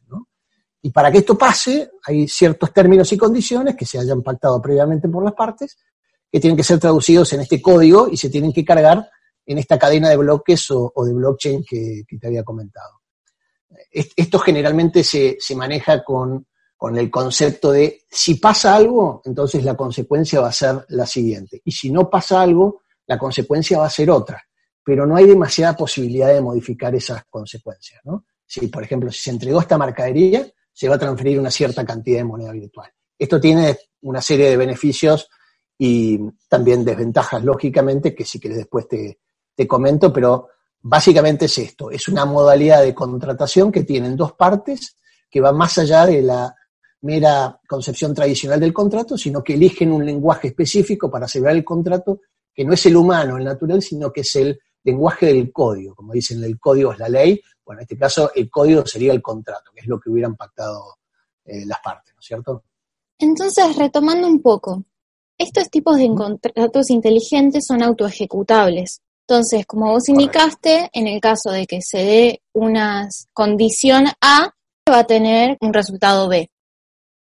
Y 0.83 0.91
para 0.91 1.13
que 1.13 1.19
esto 1.19 1.37
pase, 1.37 1.91
hay 2.05 2.27
ciertos 2.27 2.73
términos 2.73 3.13
y 3.13 3.17
condiciones 3.17 3.77
que 3.77 3.87
se 3.87 3.99
hayan 3.99 4.23
pactado 4.23 4.61
previamente 4.61 5.09
por 5.09 5.25
las 5.25 5.35
partes, 5.35 5.79
que 6.31 6.41
tienen 6.41 6.57
que 6.57 6.65
ser 6.65 6.79
traducidos 6.79 7.33
en 7.35 7.43
este 7.43 7.63
código 7.63 8.09
y 8.11 8.17
se 8.17 8.29
tienen 8.29 8.53
que 8.53 8.65
cargar 8.65 9.09
en 9.47 9.59
esta 9.59 9.79
cadena 9.79 10.11
de 10.11 10.17
bloques 10.17 10.71
o, 10.71 10.93
de 11.05 11.15
blockchain 11.15 11.65
que, 11.65 12.05
te 12.21 12.27
había 12.27 12.43
comentado. 12.43 13.01
Esto 13.93 14.39
generalmente 14.41 15.05
se, 15.05 15.39
maneja 15.55 16.03
con, 16.03 16.47
el 16.95 17.11
concepto 17.11 17.73
de 17.73 18.03
si 18.11 18.35
pasa 18.35 18.75
algo, 18.75 19.23
entonces 19.25 19.65
la 19.65 19.77
consecuencia 19.77 20.41
va 20.41 20.49
a 20.49 20.53
ser 20.53 20.85
la 20.89 21.07
siguiente. 21.07 21.63
Y 21.65 21.71
si 21.71 21.91
no 21.91 22.11
pasa 22.11 22.43
algo, 22.43 22.83
la 23.07 23.19
consecuencia 23.19 23.79
va 23.79 23.87
a 23.87 23.91
ser 23.91 24.11
otra. 24.11 24.43
Pero 24.85 25.07
no 25.07 25.17
hay 25.17 25.27
demasiada 25.27 25.77
posibilidad 25.77 26.29
de 26.29 26.41
modificar 26.41 26.95
esas 26.95 27.25
consecuencias. 27.29 28.01
Si, 28.45 28.67
por 28.69 28.83
ejemplo, 28.83 29.11
si 29.11 29.23
se 29.23 29.31
entregó 29.31 29.61
esta 29.61 29.79
mercadería, 29.79 30.47
se 30.73 30.89
va 30.89 30.97
a 30.97 30.99
transferir 30.99 31.41
una 31.41 31.51
cierta 31.51 31.85
cantidad 31.85 32.19
de 32.19 32.25
moneda 32.25 32.53
virtual. 32.53 32.91
Esto 33.19 33.41
tiene 33.41 33.79
una 34.03 34.21
serie 34.21 34.51
de 34.51 34.57
beneficios 34.57 35.29
y 35.79 36.19
también 36.49 36.85
desventajas, 36.85 37.43
lógicamente, 37.43 38.15
que 38.15 38.25
si 38.25 38.39
quieres 38.39 38.59
después 38.59 38.87
te, 38.87 39.19
te 39.57 39.67
comento, 39.67 40.13
pero 40.13 40.49
básicamente 40.83 41.47
es 41.47 41.59
esto, 41.59 41.91
es 41.91 42.07
una 42.07 42.25
modalidad 42.25 42.83
de 42.83 42.95
contratación 42.95 43.73
que 43.73 43.83
tienen 43.83 44.17
dos 44.17 44.35
partes 44.35 44.97
que 45.29 45.41
va 45.41 45.53
más 45.53 45.79
allá 45.79 46.07
de 46.07 46.23
la 46.23 46.55
mera 47.01 47.59
concepción 47.67 48.15
tradicional 48.15 48.61
del 48.61 48.73
contrato, 48.73 49.19
sino 49.19 49.43
que 49.43 49.55
eligen 49.55 49.93
un 49.93 50.05
lenguaje 50.05 50.49
específico 50.49 51.11
para 51.11 51.27
celebrar 51.27 51.57
el 51.57 51.65
contrato, 51.65 52.21
que 52.55 52.65
no 52.65 52.73
es 52.73 52.87
el 52.87 52.97
humano, 52.97 53.37
el 53.37 53.45
natural, 53.45 53.83
sino 53.83 54.13
que 54.13 54.21
es 54.21 54.37
el 54.37 54.59
lenguaje 54.85 55.27
del 55.27 55.53
código. 55.53 55.95
Como 55.95 56.13
dicen, 56.13 56.43
el 56.45 56.59
código 56.59 56.93
es 56.93 56.99
la 56.99 57.09
ley, 57.09 57.41
bueno, 57.65 57.81
en 57.81 57.83
este 57.83 57.99
caso 57.99 58.31
el 58.35 58.49
código 58.49 58.87
sería 58.87 59.13
el 59.13 59.21
contrato, 59.21 59.73
que 59.75 59.81
es 59.81 59.87
lo 59.87 59.99
que 59.99 60.11
hubieran 60.11 60.37
pactado 60.37 60.99
eh, 61.45 61.67
las 61.67 61.81
partes, 61.81 62.15
¿no 62.15 62.21
es 62.21 62.27
cierto? 62.27 62.65
Entonces, 63.19 63.77
retomando 63.77 64.29
un 64.29 64.41
poco, 64.41 64.85
estos 65.39 65.69
tipos 65.71 65.97
de 65.97 66.09
contratos 66.15 66.91
inteligentes 66.91 67.67
son 67.67 67.83
autoejecutables. 67.83 69.01
Entonces, 69.29 69.67
como 69.67 69.91
vos 69.91 70.09
indicaste, 70.09 70.89
en 70.93 71.09
el 71.09 71.21
caso 71.21 71.51
de 71.51 71.67
que 71.67 71.81
se 71.83 71.99
dé 71.99 72.43
una 72.53 73.09
condición 73.33 74.07
A, 74.21 74.53
va 74.89 74.99
a 75.01 75.05
tener 75.05 75.57
un 75.61 75.75
resultado 75.75 76.29
B. 76.29 76.49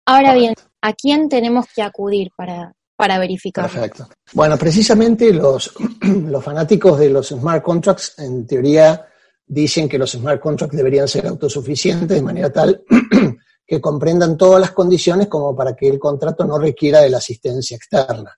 Ahora 0.06 0.35
bien, 0.35 0.54
¿a 0.80 0.92
quién 0.94 1.28
tenemos 1.28 1.66
que 1.73 1.80
acudir 1.80 2.30
para, 2.37 2.73
para 2.97 3.21
verificar? 3.21 3.71
Perfecto. 3.71 4.09
Bueno, 4.32 4.59
precisamente 4.59 5.32
los, 5.32 5.73
los 6.00 6.42
fanáticos 6.42 6.99
de 6.99 7.11
los 7.11 7.28
smart 7.28 7.62
contracts, 7.62 8.18
en 8.18 8.49
teoría, 8.49 9.06
dicen 9.47 9.88
que 9.88 9.99
los 9.99 10.11
smart 10.11 10.40
contracts 10.40 10.76
deberían 10.76 11.06
ser 11.06 11.28
autosuficientes 11.28 12.09
de 12.09 12.23
manera 12.23 12.50
tal 12.50 12.82
que 13.64 13.80
comprendan 13.80 14.37
todas 14.37 14.61
las 14.61 14.73
condiciones 14.73 15.28
como 15.28 15.54
para 15.54 15.76
que 15.76 15.88
el 15.88 16.00
contrato 16.00 16.44
no 16.44 16.59
requiera 16.59 17.00
de 17.00 17.11
la 17.11 17.18
asistencia 17.18 17.76
externa. 17.76 18.37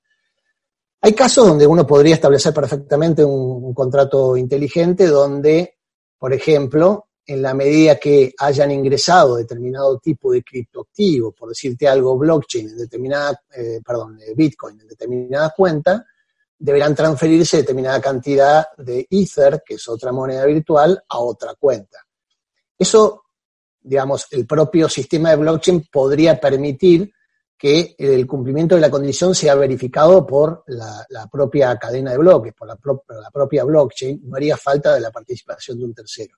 Hay 1.04 1.12
casos 1.12 1.46
donde 1.46 1.66
uno 1.66 1.86
podría 1.86 2.14
establecer 2.14 2.54
perfectamente 2.54 3.22
un, 3.22 3.74
contrato 3.74 4.38
inteligente 4.38 5.06
donde, 5.06 5.76
por 6.18 6.32
ejemplo, 6.32 7.08
en 7.26 7.42
la 7.42 7.52
medida 7.52 7.96
que 7.96 8.32
hayan 8.38 8.70
ingresado 8.70 9.36
determinado 9.36 9.98
tipo 9.98 10.32
de 10.32 10.42
criptoactivo, 10.42 11.32
por 11.32 11.50
decirte 11.50 11.86
algo, 11.86 12.16
blockchain 12.16 12.70
en 12.70 12.78
determinada, 12.78 13.38
eh, 13.54 13.82
perdón, 13.84 14.18
eh, 14.18 14.32
Bitcoin 14.34 14.80
en 14.80 14.88
determinada 14.88 15.52
cuenta, 15.54 16.06
deberán 16.58 16.94
transferirse 16.94 17.58
determinada 17.58 18.00
cantidad 18.00 18.64
de 18.78 19.06
Ether, 19.10 19.62
que 19.62 19.74
es 19.74 19.86
otra 19.86 20.10
moneda 20.10 20.46
virtual, 20.46 21.04
a 21.06 21.18
otra 21.18 21.54
cuenta. 21.54 21.98
Eso 22.78 23.24
digamos, 23.82 24.26
el 24.30 24.46
propio 24.46 24.88
sistema 24.88 25.28
de 25.28 25.36
blockchain 25.36 25.86
podría 25.92 26.40
permitir 26.40 27.12
que 27.64 27.96
el 27.96 28.26
cumplimiento 28.26 28.74
de 28.74 28.82
la 28.82 28.90
condición 28.90 29.34
sea 29.34 29.54
verificado 29.54 30.26
por 30.26 30.64
la, 30.66 31.26
propia 31.32 31.74
cadena 31.78 32.10
de 32.10 32.18
bloques, 32.18 32.52
por 32.52 32.68
la, 32.68 32.76
propia 33.32 33.64
blockchain, 33.64 34.20
no 34.22 34.36
haría 34.36 34.54
falta 34.58 34.94
de 34.94 35.00
la 35.00 35.10
participación 35.10 35.78
de 35.78 35.86
un 35.86 35.94
tercero. 35.94 36.36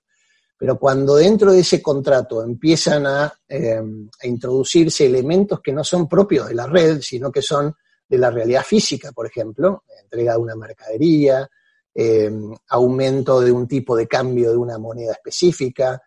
Pero 0.57 0.79
cuando 0.79 1.15
dentro 1.15 1.51
de 1.51 1.59
ese 1.59 1.81
contrato 1.81 2.41
empiezan 2.41 3.07
a, 3.07 3.33
eh, 3.45 3.83
introducirse 4.23 5.05
elementos 5.05 5.59
que 5.59 5.73
no 5.73 5.83
son 5.83 6.07
propios 6.07 6.47
de 6.47 6.55
la 6.55 6.65
red, 6.65 7.01
sino 7.01 7.29
que 7.29 7.41
son 7.41 7.75
de 8.07 8.17
la 8.17 8.31
realidad 8.31 8.63
física, 8.63 9.11
por 9.11 9.27
ejemplo, 9.27 9.83
entrega 10.01 10.31
de 10.31 10.39
una 10.39 10.55
mercadería, 10.55 11.45
eh, 11.93 12.31
aumento 12.69 13.41
de 13.41 13.51
un 13.51 13.67
tipo 13.67 13.97
de 13.97 14.07
cambio 14.07 14.51
de 14.51 14.55
una 14.55 14.77
moneda 14.77 15.11
específica, 15.11 16.01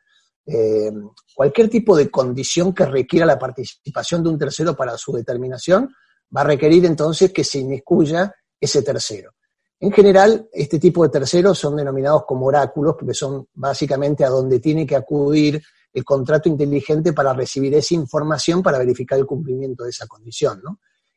eh, 0.52 0.90
cualquier 1.34 1.68
tipo 1.68 1.96
de 1.96 2.10
condición 2.10 2.74
que 2.74 2.84
requiera 2.84 3.24
la 3.24 3.38
participación 3.38 4.22
de 4.22 4.30
un 4.30 4.38
tercero 4.38 4.74
para 4.74 4.98
su 4.98 5.12
determinación, 5.12 5.94
va 6.36 6.40
a 6.40 6.44
requerir 6.44 6.84
entonces 6.86 7.32
que 7.32 7.44
se 7.44 7.60
inmiscuya 7.60 8.34
ese 8.60 8.82
tercero. 8.82 9.32
En 9.78 9.92
general, 9.92 10.48
este 10.52 10.80
tipo 10.80 11.04
de 11.04 11.08
terceros 11.08 11.56
son 11.56 11.76
denominados 11.76 12.24
como 12.26 12.46
oráculos, 12.46 12.96
porque 12.98 13.14
son 13.14 13.46
básicamente 13.54 14.24
a 14.24 14.28
donde 14.28 14.58
tiene 14.58 14.84
que 14.84 14.96
acudir 14.96 15.62
el 15.92 16.04
contrato 16.04 16.48
inteligente 16.48 17.12
para 17.12 17.32
recibir 17.32 17.72
esa 17.74 17.94
información 17.94 18.62
para 18.62 18.78
verificar 18.78 19.18
el 19.18 19.26
cumplimiento 19.26 19.84
de 19.84 19.90
esa 19.90 20.06
condición. 20.06 20.60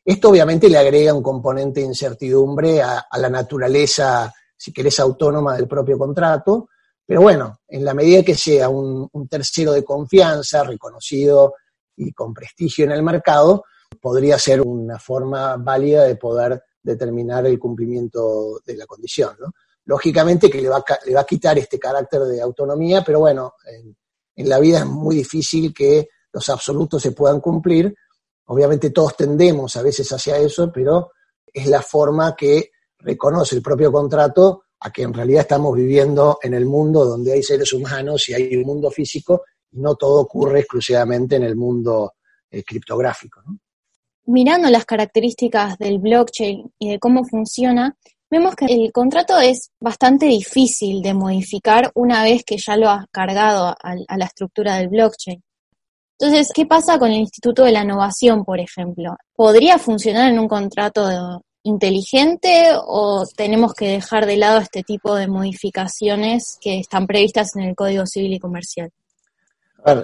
Esto 0.05 0.29
obviamente 0.29 0.69
le 0.69 0.77
agrega 0.77 1.13
un 1.13 1.23
componente 1.23 1.79
de 1.79 1.87
incertidumbre 1.87 2.81
a, 2.81 2.99
a 3.09 3.17
la 3.17 3.29
naturaleza, 3.29 4.31
si 4.55 4.71
querés, 4.71 4.99
autónoma 4.99 5.55
del 5.55 5.67
propio 5.67 5.97
contrato, 5.97 6.69
pero 7.05 7.21
bueno, 7.21 7.59
en 7.67 7.83
la 7.83 7.93
medida 7.93 8.23
que 8.23 8.35
sea 8.35 8.69
un, 8.69 9.09
tercero 9.29 9.73
de 9.73 9.83
confianza, 9.83 10.63
reconocido 10.63 11.55
y 11.97 12.13
con 12.13 12.33
prestigio 12.33 12.85
en 12.85 12.91
el 12.91 13.03
mercado, 13.03 13.65
podría 14.01 14.39
ser 14.39 14.61
una 14.61 14.97
forma 14.97 15.57
válida 15.57 16.05
de 16.05 16.15
poder 16.15 16.63
determinar 16.81 17.45
el 17.45 17.59
cumplimiento 17.59 18.61
de 18.65 18.77
la 18.77 18.85
condición. 18.85 19.35
Lógicamente 19.85 20.49
que 20.49 20.61
le 20.61 20.69
va, 20.69 20.77
a, 20.77 20.99
le 21.05 21.13
va, 21.13 21.21
a, 21.21 21.25
quitar 21.25 21.57
este 21.57 21.77
carácter 21.77 22.21
de 22.21 22.41
autonomía, 22.41 23.03
pero 23.05 23.19
bueno, 23.19 23.55
en, 23.65 23.95
en, 24.35 24.49
la 24.49 24.59
vida 24.59 24.79
es 24.79 24.85
muy 24.85 25.17
difícil 25.17 25.73
que 25.73 26.07
los 26.31 26.47
absolutos 26.49 27.01
se 27.01 27.11
puedan 27.11 27.41
cumplir. 27.41 27.93
Obviamente 28.45 28.91
todos 28.91 29.17
tendemos 29.17 29.75
a 29.75 29.81
veces 29.81 30.09
hacia 30.11 30.37
eso, 30.37 30.71
pero 30.71 31.11
es 31.53 31.67
la 31.67 31.81
forma 31.81 32.33
que 32.35 32.71
reconoce 32.99 33.55
el 33.55 33.61
propio 33.61 33.91
contrato 33.91 34.62
a 34.83 34.91
que 34.91 35.03
en 35.03 35.13
realidad 35.13 35.41
estamos 35.41 35.75
viviendo 35.75 36.39
en 36.43 36.53
el 36.53 36.65
mundo 36.65 37.05
donde 37.05 37.31
hay 37.31 37.41
seres 37.41 37.71
humanos 37.71 38.27
y 38.27 38.33
hay 38.33 38.55
un 38.57 38.63
mundo 38.63 38.91
físico 38.91 39.43
y 39.71 39.79
no 39.79 39.95
todo 39.95 40.21
ocurre 40.21 40.59
exclusivamente 40.59 41.37
en 41.37 41.43
el 41.43 41.55
mundo 41.55 42.13
eh, 42.51 42.63
criptográfico. 42.63 43.41
Mirando 44.25 44.69
las 44.69 44.85
características 44.85 45.77
del 45.77 45.99
blockchain 45.99 46.69
y 46.79 46.89
de 46.91 46.99
cómo 46.99 47.23
funciona, 47.23 47.95
vemos 48.29 48.55
que 48.55 48.65
el 48.65 48.91
contrato 48.91 49.39
es 49.39 49.71
bastante 49.79 50.25
difícil 50.25 51.01
de 51.01 51.13
modificar 51.13 51.89
una 51.95 52.23
vez 52.23 52.43
que 52.43 52.57
ya 52.57 52.75
lo 52.75 52.89
has 52.89 53.05
cargado 53.09 53.67
a, 53.67 53.77
a 54.07 54.17
la 54.17 54.25
estructura 54.25 54.75
del 54.75 54.89
blockchain. 54.89 55.41
Entonces, 56.19 56.51
¿qué 56.53 56.65
pasa 56.65 56.99
con 56.99 57.09
el 57.09 57.19
Instituto 57.19 57.63
de 57.63 57.71
la 57.71 57.83
Innovación, 57.83 58.43
por 58.43 58.59
ejemplo? 58.59 59.15
¿Podría 59.33 59.77
funcionar 59.77 60.29
en 60.29 60.39
un 60.39 60.47
contrato 60.47 61.07
de, 61.07 61.17
inteligente 61.63 62.71
o 62.75 63.25
tenemos 63.35 63.73
que 63.73 63.87
dejar 63.87 64.25
de 64.25 64.37
lado 64.37 64.59
este 64.59 64.83
tipo 64.83 65.15
de 65.15 65.27
modificaciones 65.27 66.57
que 66.61 66.79
están 66.79 67.07
previstas 67.07 67.55
en 67.55 67.63
el 67.63 67.75
Código 67.75 68.05
Civil 68.05 68.33
y 68.33 68.39
Comercial? 68.39 68.91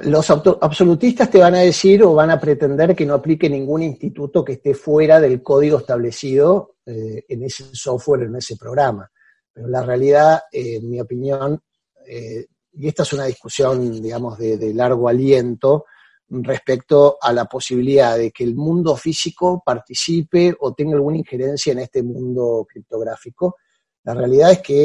los 0.04 0.30
absolutistas 0.30 1.32
te 1.32 1.40
van 1.40 1.56
a 1.56 1.60
decir 1.60 2.04
o 2.04 2.14
van 2.14 2.32
a 2.32 2.40
pretender 2.40 2.94
que 2.94 3.06
no 3.06 3.14
aplique 3.14 3.50
ningún 3.50 3.82
instituto 3.82 4.44
que 4.44 4.54
esté 4.54 4.74
fuera 4.74 5.22
del 5.22 5.42
código 5.42 5.78
establecido 5.78 6.76
eh, 6.86 7.24
en 7.30 7.44
ese 7.44 7.64
software, 7.74 8.24
en 8.24 8.36
ese 8.36 8.58
programa. 8.58 9.10
Pero 9.54 9.70
la 9.70 9.82
realidad, 9.82 10.42
eh, 10.52 10.76
en 10.76 10.90
mi 10.90 11.00
opinión, 11.00 11.62
eh, 12.06 12.46
y 12.74 12.90
esta 12.90 13.04
es 13.04 13.14
una 13.14 13.24
discusión, 13.24 14.02
digamos, 14.02 14.38
de 14.38 14.74
largo 14.74 15.08
aliento, 15.08 15.86
respecto 16.30 17.18
a 17.20 17.34
la 17.34 17.46
posibilidad 17.46 18.18
de 18.18 18.32
que 18.32 18.44
el 18.44 18.56
mundo 18.56 18.96
físico 18.96 19.64
participe 19.66 20.56
o 20.60 20.74
tenga 20.74 20.96
alguna 20.96 21.18
injerencia 21.18 21.74
en 21.74 21.80
este 21.80 22.04
mundo 22.04 22.68
criptográfico. 22.70 23.58
La 24.04 24.14
realidad 24.14 24.52
es 24.52 24.62
que 24.62 24.84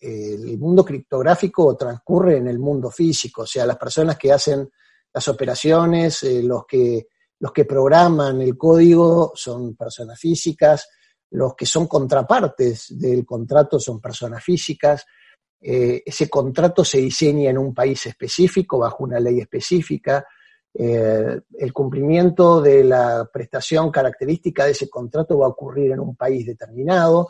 eh, 0.00 0.34
el 0.34 0.58
mundo 0.58 0.84
criptográfico 0.84 1.76
transcurre 1.76 2.38
en 2.38 2.48
el 2.48 2.58
mundo 2.58 2.90
físico, 2.90 3.42
o 3.42 3.46
sea, 3.46 3.64
las 3.64 3.78
personas 3.78 4.18
que 4.18 4.32
hacen 4.32 4.68
las 5.14 5.28
operaciones, 5.28 6.22
eh, 6.24 6.42
los, 6.42 6.66
que, 6.66 7.06
los 7.38 7.52
que 7.52 7.64
programan 7.64 8.40
el 8.40 8.56
código 8.56 9.32
son 9.36 9.76
personas 9.76 10.18
físicas, 10.18 10.88
los 11.30 11.54
que 11.54 11.66
son 11.66 11.86
contrapartes 11.86 12.98
del 12.98 13.24
contrato 13.24 13.78
son 13.78 14.00
personas 14.00 14.42
físicas, 14.42 15.06
eh, 15.60 16.02
ese 16.04 16.28
contrato 16.28 16.84
se 16.84 16.98
diseña 16.98 17.50
en 17.50 17.58
un 17.58 17.72
país 17.72 18.04
específico, 18.06 18.78
bajo 18.78 19.04
una 19.04 19.20
ley 19.20 19.38
específica, 19.38 20.26
eh, 20.74 21.40
el 21.58 21.72
cumplimiento 21.72 22.62
de 22.62 22.84
la 22.84 23.28
prestación 23.30 23.90
característica 23.90 24.64
de 24.64 24.72
ese 24.72 24.88
contrato 24.88 25.38
va 25.38 25.46
a 25.46 25.50
ocurrir 25.50 25.92
en 25.92 26.00
un 26.00 26.16
país 26.16 26.46
determinado. 26.46 27.28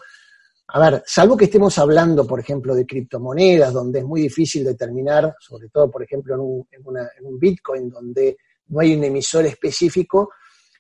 A 0.68 0.78
ver, 0.78 1.02
salvo 1.04 1.36
que 1.36 1.46
estemos 1.46 1.76
hablando, 1.78 2.26
por 2.26 2.38
ejemplo, 2.38 2.74
de 2.74 2.86
criptomonedas, 2.86 3.72
donde 3.72 3.98
es 3.98 4.04
muy 4.04 4.22
difícil 4.22 4.64
determinar, 4.64 5.34
sobre 5.40 5.68
todo, 5.68 5.90
por 5.90 6.02
ejemplo, 6.02 6.34
en 6.34 6.40
un, 6.40 7.38
Bitcoin, 7.38 7.90
donde 7.90 8.38
no 8.68 8.80
hay 8.80 8.94
un 8.94 9.04
emisor 9.04 9.44
específico, 9.44 10.30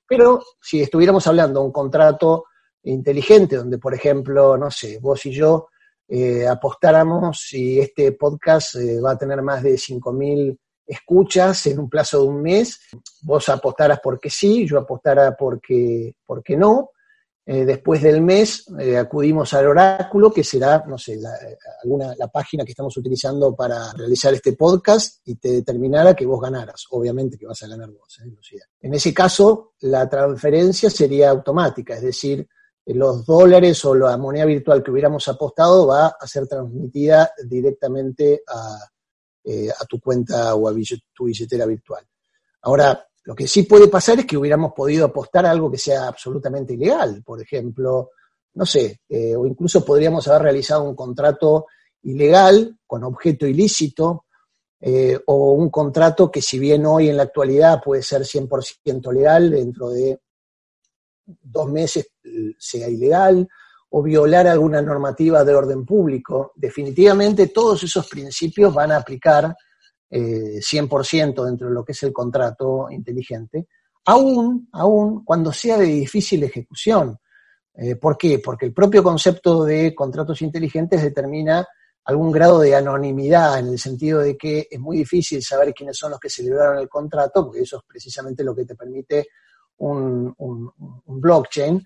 pero 0.06 0.42
si 0.60 0.80
estuviéramos 0.80 1.26
hablando 1.26 1.60
de 1.60 1.66
un 1.66 1.72
contrato 1.72 2.44
inteligente, 2.84 3.56
donde, 3.56 3.78
por 3.78 3.92
ejemplo, 3.92 4.56
no 4.56 4.70
sé, 4.70 4.98
vos 4.98 5.26
y 5.26 5.32
yo 5.32 5.68
eh, 6.08 6.46
apostáramos 6.46 7.40
si 7.40 7.80
este 7.80 8.12
podcast 8.12 8.76
eh, 8.76 9.00
va 9.00 9.12
a 9.12 9.18
tener 9.18 9.42
más 9.42 9.62
de 9.62 9.74
5.000 9.74 10.58
escuchas 10.86 11.66
en 11.66 11.78
un 11.78 11.88
plazo 11.88 12.22
de 12.22 12.28
un 12.28 12.42
mes, 12.42 12.80
vos 13.22 13.48
apostaras 13.48 14.00
porque 14.02 14.30
sí, 14.30 14.66
yo 14.66 14.78
apostara 14.78 15.36
porque, 15.36 16.14
porque 16.26 16.56
no. 16.56 16.90
Eh, 17.44 17.64
después 17.64 18.00
del 18.00 18.20
mes 18.20 18.66
eh, 18.78 18.96
acudimos 18.96 19.52
al 19.52 19.66
oráculo, 19.66 20.32
que 20.32 20.44
será, 20.44 20.84
no 20.86 20.96
sé, 20.96 21.16
la, 21.16 21.32
alguna, 21.82 22.14
la 22.16 22.28
página 22.28 22.64
que 22.64 22.70
estamos 22.70 22.96
utilizando 22.96 23.56
para 23.56 23.92
realizar 23.94 24.32
este 24.32 24.52
podcast 24.52 25.20
y 25.24 25.34
te 25.34 25.50
determinara 25.50 26.14
que 26.14 26.24
vos 26.24 26.40
ganaras. 26.40 26.86
Obviamente 26.90 27.36
que 27.36 27.46
vas 27.46 27.60
a 27.64 27.66
ganar 27.66 27.90
vos, 27.90 28.20
¿eh, 28.24 28.58
En 28.80 28.94
ese 28.94 29.12
caso, 29.12 29.72
la 29.80 30.08
transferencia 30.08 30.88
sería 30.88 31.30
automática, 31.30 31.96
es 31.96 32.02
decir, 32.02 32.46
los 32.86 33.26
dólares 33.26 33.84
o 33.84 33.94
la 33.94 34.16
moneda 34.16 34.44
virtual 34.44 34.82
que 34.82 34.90
hubiéramos 34.90 35.26
apostado 35.26 35.86
va 35.86 36.14
a 36.18 36.26
ser 36.26 36.46
transmitida 36.46 37.32
directamente 37.44 38.42
a, 38.46 38.78
eh, 39.44 39.68
a 39.70 39.84
tu 39.86 40.00
cuenta 40.00 40.54
o 40.54 40.68
a 40.68 40.74
tu 41.12 41.24
billetera 41.24 41.66
virtual. 41.66 42.04
Ahora, 42.62 43.06
lo 43.24 43.34
que 43.34 43.46
sí 43.46 43.64
puede 43.64 43.88
pasar 43.88 44.20
es 44.20 44.26
que 44.26 44.36
hubiéramos 44.36 44.72
podido 44.72 45.06
apostar 45.06 45.46
algo 45.46 45.70
que 45.70 45.78
sea 45.78 46.08
absolutamente 46.08 46.74
ilegal, 46.74 47.22
por 47.24 47.40
ejemplo, 47.40 48.10
no 48.54 48.66
sé, 48.66 49.00
eh, 49.08 49.34
o 49.34 49.46
incluso 49.46 49.84
podríamos 49.84 50.28
haber 50.28 50.42
realizado 50.42 50.82
un 50.84 50.94
contrato 50.94 51.66
ilegal 52.02 52.78
con 52.86 53.04
objeto 53.04 53.46
ilícito, 53.46 54.26
eh, 54.80 55.18
o 55.26 55.52
un 55.52 55.70
contrato 55.70 56.30
que 56.30 56.42
si 56.42 56.58
bien 56.58 56.84
hoy 56.86 57.08
en 57.08 57.16
la 57.16 57.22
actualidad 57.22 57.80
puede 57.82 58.02
ser 58.02 58.22
100% 58.22 59.12
legal, 59.12 59.50
dentro 59.50 59.90
de 59.90 60.20
dos 61.24 61.70
meses 61.70 62.08
sea 62.58 62.88
ilegal, 62.88 63.48
o 63.94 64.02
violar 64.02 64.46
alguna 64.46 64.80
normativa 64.80 65.44
de 65.44 65.54
orden 65.54 65.84
público. 65.84 66.52
Definitivamente 66.56 67.48
todos 67.48 67.82
esos 67.82 68.08
principios 68.08 68.74
van 68.74 68.92
a 68.92 68.96
aplicar 68.96 69.54
100% 70.10 71.44
dentro 71.44 71.68
de 71.68 71.74
lo 71.74 71.84
que 71.84 71.92
es 71.92 72.02
el 72.02 72.12
contrato 72.12 72.88
inteligente, 72.90 73.66
aún, 74.04 74.68
aún 74.72 75.24
cuando 75.24 75.52
sea 75.52 75.78
de 75.78 75.86
difícil 75.86 76.42
ejecución. 76.44 77.18
Eh, 77.74 77.96
¿Por 77.96 78.18
qué? 78.18 78.38
Porque 78.38 78.66
el 78.66 78.74
propio 78.74 79.02
concepto 79.02 79.64
de 79.64 79.94
contratos 79.94 80.42
inteligentes 80.42 81.02
determina 81.02 81.66
algún 82.04 82.32
grado 82.32 82.60
de 82.60 82.74
anonimidad, 82.74 83.58
en 83.58 83.68
el 83.68 83.78
sentido 83.78 84.20
de 84.20 84.36
que 84.36 84.66
es 84.70 84.80
muy 84.80 84.98
difícil 84.98 85.42
saber 85.42 85.72
quiénes 85.72 85.96
son 85.96 86.10
los 86.10 86.20
que 86.20 86.28
celebraron 86.28 86.78
el 86.78 86.88
contrato, 86.88 87.44
porque 87.44 87.60
eso 87.60 87.78
es 87.78 87.82
precisamente 87.86 88.42
lo 88.42 88.54
que 88.54 88.64
te 88.64 88.74
permite 88.74 89.28
un, 89.78 90.34
blockchain. 91.06 91.82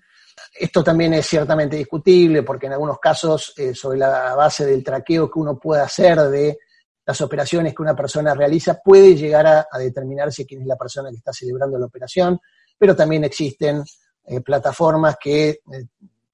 Esto 0.59 0.83
también 0.83 1.13
es 1.13 1.25
ciertamente 1.25 1.75
discutible, 1.75 2.43
porque 2.43 2.67
en 2.67 2.73
algunos 2.73 2.99
casos, 2.99 3.53
eh, 3.57 3.73
sobre 3.73 3.99
la 3.99 4.35
base 4.35 4.65
del 4.65 4.83
traqueo 4.83 5.29
que 5.29 5.39
uno 5.39 5.57
puede 5.57 5.81
hacer 5.81 6.19
de 6.29 6.59
las 7.05 7.21
operaciones 7.21 7.73
que 7.73 7.81
una 7.81 7.95
persona 7.95 8.33
realiza, 8.33 8.79
puede 8.83 9.15
llegar 9.15 9.47
a, 9.47 9.77
determinarse 9.77 10.45
quién 10.45 10.61
es 10.61 10.67
la 10.67 10.75
persona 10.75 11.09
que 11.09 11.17
está 11.17 11.31
celebrando 11.31 11.77
la 11.77 11.85
operación, 11.85 12.39
pero 12.77 12.95
también 12.95 13.23
existen 13.23 13.83
eh, 14.25 14.41
plataformas 14.41 15.15
que 15.19 15.49
eh, 15.49 15.59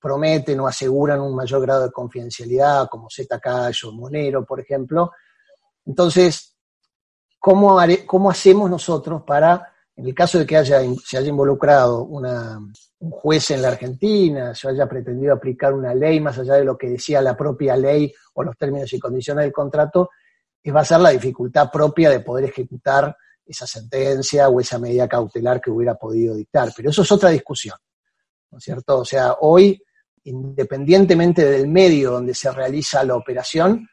prometen 0.02 0.60
o 0.60 0.68
aseguran 0.68 1.22
un 1.22 1.36
mayor 1.36 1.62
grado 1.62 1.84
de 1.84 1.92
confidencialidad, 1.92 2.90
como 2.90 3.08
Zcash 3.10 3.86
o 3.86 3.92
Monero, 3.92 4.44
por 4.46 4.60
ejemplo. 4.60 5.12
Entonces, 5.86 6.56
¿cómo, 7.40 7.80
cómo 8.08 8.32
hacemos 8.32 8.70
nosotros 8.70 9.22
para, 9.24 9.72
en 9.96 10.08
el 10.08 10.16
caso 10.16 10.40
de 10.40 10.46
que 10.46 10.58
haya, 10.58 10.82
se 11.06 11.18
haya 11.18 11.30
involucrado 11.30 12.04
una, 12.04 12.60
un 13.04 13.12
juez 13.12 13.52
en 13.52 13.62
la 13.62 13.68
Argentina, 13.68 14.56
se 14.56 14.70
haya 14.70 14.88
pretendido 14.88 15.34
aplicar 15.34 15.74
una 15.74 15.94
ley 15.94 16.22
más 16.22 16.40
allá 16.40 16.54
de 16.54 16.64
lo 16.64 16.78
que 16.78 16.90
decía 16.90 17.22
la 17.22 17.36
propia 17.36 17.76
ley 17.76 18.14
o 18.36 18.44
los 18.44 18.58
términos 18.58 18.92
y 18.94 19.00
condiciones 19.00 19.44
del 19.44 19.52
contrato, 19.52 20.10
va 20.74 20.80
a 20.80 20.86
ser 20.86 21.02
la 21.02 21.10
dificultad 21.10 21.70
propia 21.70 22.10
de 22.10 22.22
poder 22.22 22.46
ejecutar 22.46 23.14
esa 23.46 23.68
sentencia 23.68 24.48
o 24.48 24.62
esa 24.62 24.80
medida 24.80 25.10
cautelar 25.10 25.60
que 25.60 25.70
hubiera 25.70 25.96
podido 25.96 26.34
dictar. 26.34 26.72
Pero 26.74 26.92
eso 26.92 27.02
es 27.02 27.12
otra 27.12 27.30
discusión, 27.30 27.76
¿no 28.52 28.58
es 28.58 28.64
cierto? 28.64 29.00
O 29.00 29.06
sea, 29.06 29.36
hoy, 29.42 29.84
independientemente 30.24 31.44
del 31.44 31.68
medio 31.68 32.12
donde 32.12 32.34
se 32.34 32.50
realiza 32.54 33.04
la 33.04 33.18
operación, 33.18 33.86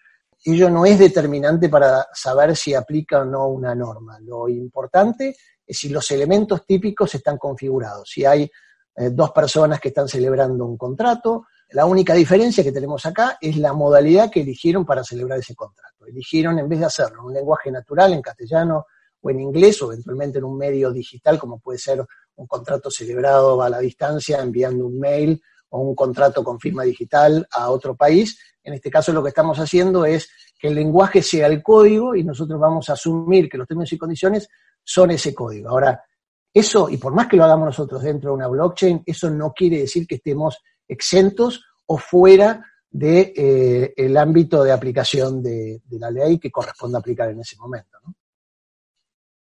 ello 0.44 0.70
no 0.70 0.86
es 0.86 1.00
determinante 1.00 1.68
para 1.68 2.06
saber 2.14 2.54
si 2.54 2.74
aplica 2.74 3.22
o 3.22 3.24
no 3.24 3.48
una 3.48 3.74
norma. 3.74 4.20
Lo 4.20 4.48
importante 4.48 5.34
es 5.66 5.76
si 5.76 5.88
los 5.88 6.08
elementos 6.12 6.64
típicos 6.64 7.12
están 7.16 7.38
configurados, 7.38 8.08
si 8.08 8.24
hay 8.24 8.48
eh, 8.96 9.10
dos 9.10 9.30
personas 9.32 9.80
que 9.80 9.88
están 9.88 10.08
celebrando 10.08 10.64
un 10.64 10.76
contrato, 10.76 11.46
la 11.70 11.86
única 11.86 12.14
diferencia 12.14 12.64
que 12.64 12.72
tenemos 12.72 13.06
acá 13.06 13.38
es 13.40 13.56
la 13.56 13.72
modalidad 13.72 14.30
que 14.30 14.40
eligieron 14.40 14.84
para 14.84 15.04
celebrar 15.04 15.38
ese 15.38 15.54
contrato. 15.54 16.04
Eligieron, 16.06 16.58
en 16.58 16.68
vez 16.68 16.80
de 16.80 16.86
hacerlo 16.86 17.20
en 17.20 17.26
un 17.26 17.32
lenguaje 17.32 17.70
natural, 17.70 18.12
en 18.12 18.22
castellano 18.22 18.86
o 19.20 19.30
en 19.30 19.40
inglés, 19.40 19.80
o 19.82 19.92
eventualmente 19.92 20.38
en 20.38 20.44
un 20.44 20.56
medio 20.56 20.90
digital, 20.90 21.38
como 21.38 21.60
puede 21.60 21.78
ser 21.78 22.04
un 22.34 22.46
contrato 22.46 22.90
celebrado 22.90 23.62
a 23.62 23.70
la 23.70 23.78
distancia, 23.78 24.40
enviando 24.40 24.86
un 24.86 24.98
mail 24.98 25.40
o 25.68 25.80
un 25.80 25.94
contrato 25.94 26.42
con 26.42 26.58
firma 26.58 26.82
digital 26.82 27.46
a 27.52 27.70
otro 27.70 27.94
país. 27.94 28.38
En 28.64 28.74
este 28.74 28.90
caso 28.90 29.12
lo 29.12 29.22
que 29.22 29.28
estamos 29.28 29.58
haciendo 29.58 30.04
es 30.04 30.28
que 30.58 30.68
el 30.68 30.74
lenguaje 30.74 31.22
sea 31.22 31.46
el 31.46 31.62
código 31.62 32.16
y 32.16 32.24
nosotros 32.24 32.58
vamos 32.58 32.90
a 32.90 32.94
asumir 32.94 33.48
que 33.48 33.58
los 33.58 33.68
términos 33.68 33.92
y 33.92 33.98
condiciones 33.98 34.48
son 34.82 35.12
ese 35.12 35.32
código. 35.32 35.68
Ahora, 35.68 36.02
eso, 36.52 36.88
y 36.88 36.96
por 36.96 37.14
más 37.14 37.28
que 37.28 37.36
lo 37.36 37.44
hagamos 37.44 37.66
nosotros 37.66 38.02
dentro 38.02 38.30
de 38.30 38.36
una 38.36 38.48
blockchain, 38.48 39.02
eso 39.06 39.30
no 39.30 39.52
quiere 39.52 39.78
decir 39.78 40.06
que 40.06 40.16
estemos 40.16 40.58
exentos 40.88 41.64
o 41.86 41.96
fuera 41.96 42.64
del 42.90 43.32
de, 43.34 43.94
eh, 43.96 44.18
ámbito 44.18 44.64
de 44.64 44.72
aplicación 44.72 45.42
de, 45.42 45.80
la 45.90 46.10
ley 46.10 46.38
que 46.38 46.50
corresponde 46.50 46.98
aplicar 46.98 47.30
en 47.30 47.40
ese 47.40 47.56
momento. 47.56 47.98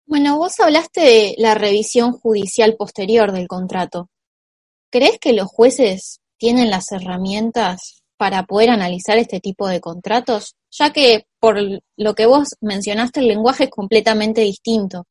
Bueno, 0.06 0.38
vos 0.38 0.60
hablaste 0.60 1.02
de 1.02 1.36
la 1.38 1.56
revisión 1.56 2.12
judicial 2.12 2.76
posterior 2.78 3.32
del 3.32 3.48
contrato. 3.48 4.10
¿Crees 4.92 5.18
que 5.20 5.34
los 5.34 5.48
jueces 5.48 6.20
tienen 6.38 6.70
las 6.70 6.92
herramientas 6.92 8.04
para 8.18 8.44
poder 8.44 8.70
analizar 8.70 9.18
este 9.18 9.40
tipo 9.40 9.68
de 9.68 9.80
contratos? 9.80 10.56
Ya 10.70 10.92
que 10.92 11.26
por 11.40 11.58
lo 11.98 12.14
que 12.14 12.26
vos 12.26 12.50
mencionaste, 12.60 13.22
el 13.22 13.28
lenguaje 13.28 13.66
es 13.66 13.70
completamente 13.70 14.42
distinto. 14.42 15.06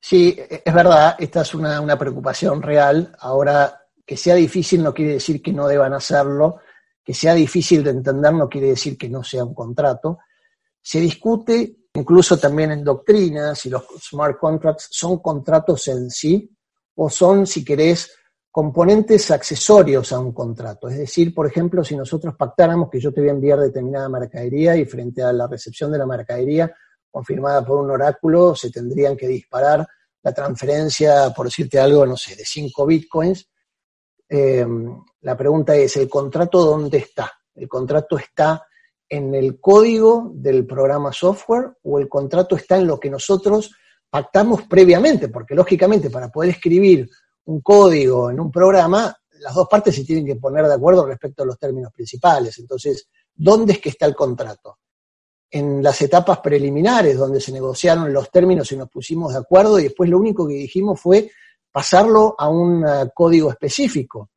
Sí, 0.00 0.38
es 0.38 0.74
verdad, 0.74 1.16
esta 1.18 1.42
es 1.42 1.54
una, 1.54 1.80
una 1.80 1.98
preocupación 1.98 2.62
real. 2.62 3.14
Ahora, 3.18 3.84
que 4.06 4.16
sea 4.16 4.34
difícil 4.34 4.82
no 4.82 4.94
quiere 4.94 5.14
decir 5.14 5.42
que 5.42 5.52
no 5.52 5.68
deban 5.68 5.92
hacerlo, 5.92 6.60
que 7.04 7.12
sea 7.12 7.34
difícil 7.34 7.82
de 7.82 7.90
entender 7.90 8.32
no 8.32 8.48
quiere 8.48 8.68
decir 8.68 8.96
que 8.96 9.08
no 9.08 9.22
sea 9.22 9.44
un 9.44 9.54
contrato. 9.54 10.18
Se 10.80 11.00
discute 11.00 11.76
incluso 11.94 12.38
también 12.38 12.70
en 12.72 12.84
doctrina 12.84 13.54
si 13.54 13.68
los 13.68 13.84
smart 13.98 14.38
contracts 14.38 14.88
son 14.90 15.18
contratos 15.18 15.88
en 15.88 16.10
sí 16.10 16.50
o 16.94 17.10
son, 17.10 17.46
si 17.46 17.64
querés, 17.64 18.10
componentes 18.50 19.30
accesorios 19.30 20.12
a 20.12 20.18
un 20.18 20.32
contrato. 20.32 20.88
Es 20.88 20.98
decir, 20.98 21.34
por 21.34 21.46
ejemplo, 21.46 21.84
si 21.84 21.96
nosotros 21.96 22.34
pactáramos 22.36 22.88
que 22.90 23.00
yo 23.00 23.12
te 23.12 23.20
voy 23.20 23.28
a 23.28 23.32
enviar 23.32 23.60
determinada 23.60 24.08
mercadería 24.08 24.76
y 24.76 24.84
frente 24.84 25.22
a 25.22 25.32
la 25.32 25.46
recepción 25.46 25.92
de 25.92 25.98
la 25.98 26.06
mercadería 26.06 26.74
confirmada 27.10 27.64
por 27.64 27.78
un 27.78 27.90
oráculo 27.90 28.54
se 28.54 28.70
tendrían 28.70 29.16
que 29.16 29.28
disparar 29.28 29.86
la 30.22 30.32
transferencia, 30.32 31.32
por 31.34 31.46
decirte 31.46 31.78
algo, 31.78 32.04
no 32.04 32.16
sé, 32.16 32.36
de 32.36 32.44
5 32.44 32.86
bitcoins, 32.86 33.48
eh, 34.28 34.66
la 35.20 35.36
pregunta 35.36 35.74
es, 35.74 35.96
¿el 35.96 36.08
contrato 36.08 36.64
dónde 36.64 36.98
está? 36.98 37.32
¿El 37.54 37.68
contrato 37.68 38.18
está 38.18 38.66
en 39.08 39.34
el 39.34 39.58
código 39.60 40.30
del 40.34 40.66
programa 40.66 41.12
software 41.12 41.72
o 41.82 41.98
el 41.98 42.08
contrato 42.08 42.56
está 42.56 42.76
en 42.76 42.86
lo 42.86 43.00
que 43.00 43.10
nosotros 43.10 43.74
pactamos 44.10 44.62
previamente? 44.62 45.28
Porque 45.28 45.54
lógicamente 45.54 46.10
para 46.10 46.28
poder 46.28 46.50
escribir 46.50 47.08
un 47.46 47.60
código 47.62 48.30
en 48.30 48.38
un 48.38 48.50
programa, 48.50 49.16
las 49.40 49.54
dos 49.54 49.66
partes 49.68 49.94
se 49.94 50.04
tienen 50.04 50.26
que 50.26 50.36
poner 50.36 50.66
de 50.66 50.74
acuerdo 50.74 51.06
respecto 51.06 51.42
a 51.42 51.46
los 51.46 51.58
términos 51.58 51.92
principales. 51.92 52.58
Entonces, 52.58 53.08
¿dónde 53.34 53.74
es 53.74 53.80
que 53.80 53.88
está 53.88 54.06
el 54.06 54.14
contrato? 54.14 54.78
En 55.50 55.82
las 55.82 56.00
etapas 56.02 56.40
preliminares, 56.40 57.16
donde 57.16 57.40
se 57.40 57.52
negociaron 57.52 58.12
los 58.12 58.30
términos 58.30 58.70
y 58.72 58.76
nos 58.76 58.90
pusimos 58.90 59.32
de 59.32 59.38
acuerdo, 59.38 59.78
y 59.78 59.84
después 59.84 60.10
lo 60.10 60.18
único 60.18 60.46
que 60.46 60.54
dijimos 60.54 61.00
fue 61.00 61.30
pasarlo 61.72 62.34
a 62.38 62.48
un 62.48 62.84
eh, 62.86 63.10
código 63.14 63.50
específico. 63.50 64.30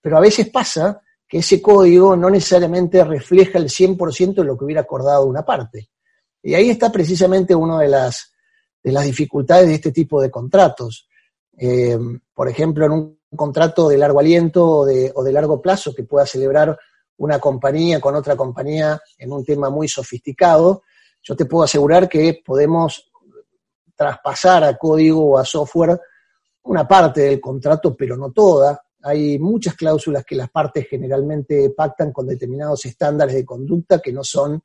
Pero 0.00 0.16
a 0.16 0.20
veces 0.20 0.50
pasa 0.50 1.00
que 1.26 1.38
ese 1.38 1.62
código 1.62 2.16
no 2.16 2.28
necesariamente 2.28 3.04
refleja 3.04 3.58
el 3.58 3.68
100% 3.68 4.34
de 4.34 4.44
lo 4.44 4.58
que 4.58 4.64
hubiera 4.64 4.80
acordado 4.80 5.26
una 5.26 5.44
parte. 5.44 5.90
Y 6.42 6.54
ahí 6.54 6.70
está 6.70 6.90
precisamente 6.90 7.54
una 7.54 7.78
de 7.78 7.88
las, 7.88 8.32
de 8.82 8.92
las 8.92 9.04
dificultades 9.04 9.68
de 9.68 9.74
este 9.74 9.92
tipo 9.92 10.20
de 10.20 10.30
contratos. 10.30 11.08
Eh, 11.56 11.98
por 12.34 12.48
ejemplo, 12.48 12.86
en 12.86 12.92
un 12.92 13.18
contrato 13.36 13.88
de 13.88 13.98
largo 13.98 14.18
aliento 14.18 14.66
o 14.66 14.86
de, 14.86 15.12
o 15.14 15.22
de 15.22 15.32
largo 15.32 15.60
plazo 15.62 15.94
que 15.94 16.02
pueda 16.02 16.26
celebrar 16.26 16.76
una 17.20 17.38
compañía 17.38 18.00
con 18.00 18.14
otra 18.14 18.34
compañía 18.34 19.00
en 19.18 19.32
un 19.32 19.44
tema 19.44 19.68
muy 19.68 19.88
sofisticado, 19.88 20.82
yo 21.22 21.36
te 21.36 21.44
puedo 21.44 21.64
asegurar 21.64 22.08
que 22.08 22.40
podemos 22.44 23.10
traspasar 23.94 24.64
a 24.64 24.78
código 24.78 25.32
o 25.32 25.38
a 25.38 25.44
software 25.44 26.00
una 26.62 26.88
parte 26.88 27.20
del 27.20 27.38
contrato, 27.38 27.94
pero 27.94 28.16
no 28.16 28.32
toda. 28.32 28.82
Hay 29.02 29.38
muchas 29.38 29.74
cláusulas 29.74 30.24
que 30.24 30.34
las 30.34 30.50
partes 30.50 30.86
generalmente 30.88 31.70
pactan 31.76 32.10
con 32.10 32.26
determinados 32.26 32.86
estándares 32.86 33.34
de 33.34 33.44
conducta 33.44 33.98
que 33.98 34.12
no 34.12 34.24
son 34.24 34.62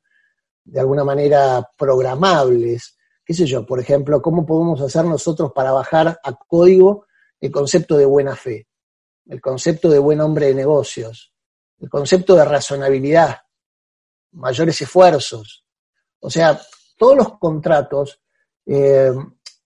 de 0.64 0.80
alguna 0.80 1.04
manera 1.04 1.68
programables. 1.76 2.96
¿Qué 3.22 3.34
sé 3.34 3.44
yo? 3.44 3.66
Por 3.66 3.80
ejemplo, 3.80 4.22
¿cómo 4.22 4.46
podemos 4.46 4.80
hacer 4.80 5.04
nosotros 5.04 5.52
para 5.54 5.72
bajar 5.72 6.18
a 6.22 6.32
código 6.48 7.04
el 7.38 7.50
concepto 7.50 7.98
de 7.98 8.06
buena 8.06 8.34
fe, 8.34 8.66
el 9.26 9.42
concepto 9.42 9.90
de 9.90 9.98
buen 9.98 10.22
hombre 10.22 10.46
de 10.46 10.54
negocios, 10.54 11.35
el 11.80 11.88
concepto 11.88 12.34
de 12.34 12.44
razonabilidad, 12.44 13.36
mayores 14.32 14.80
esfuerzos? 14.80 15.64
O 16.20 16.30
sea, 16.30 16.60
todos 16.96 17.16
los 17.16 17.38
contratos 17.38 18.20
eh, 18.66 19.12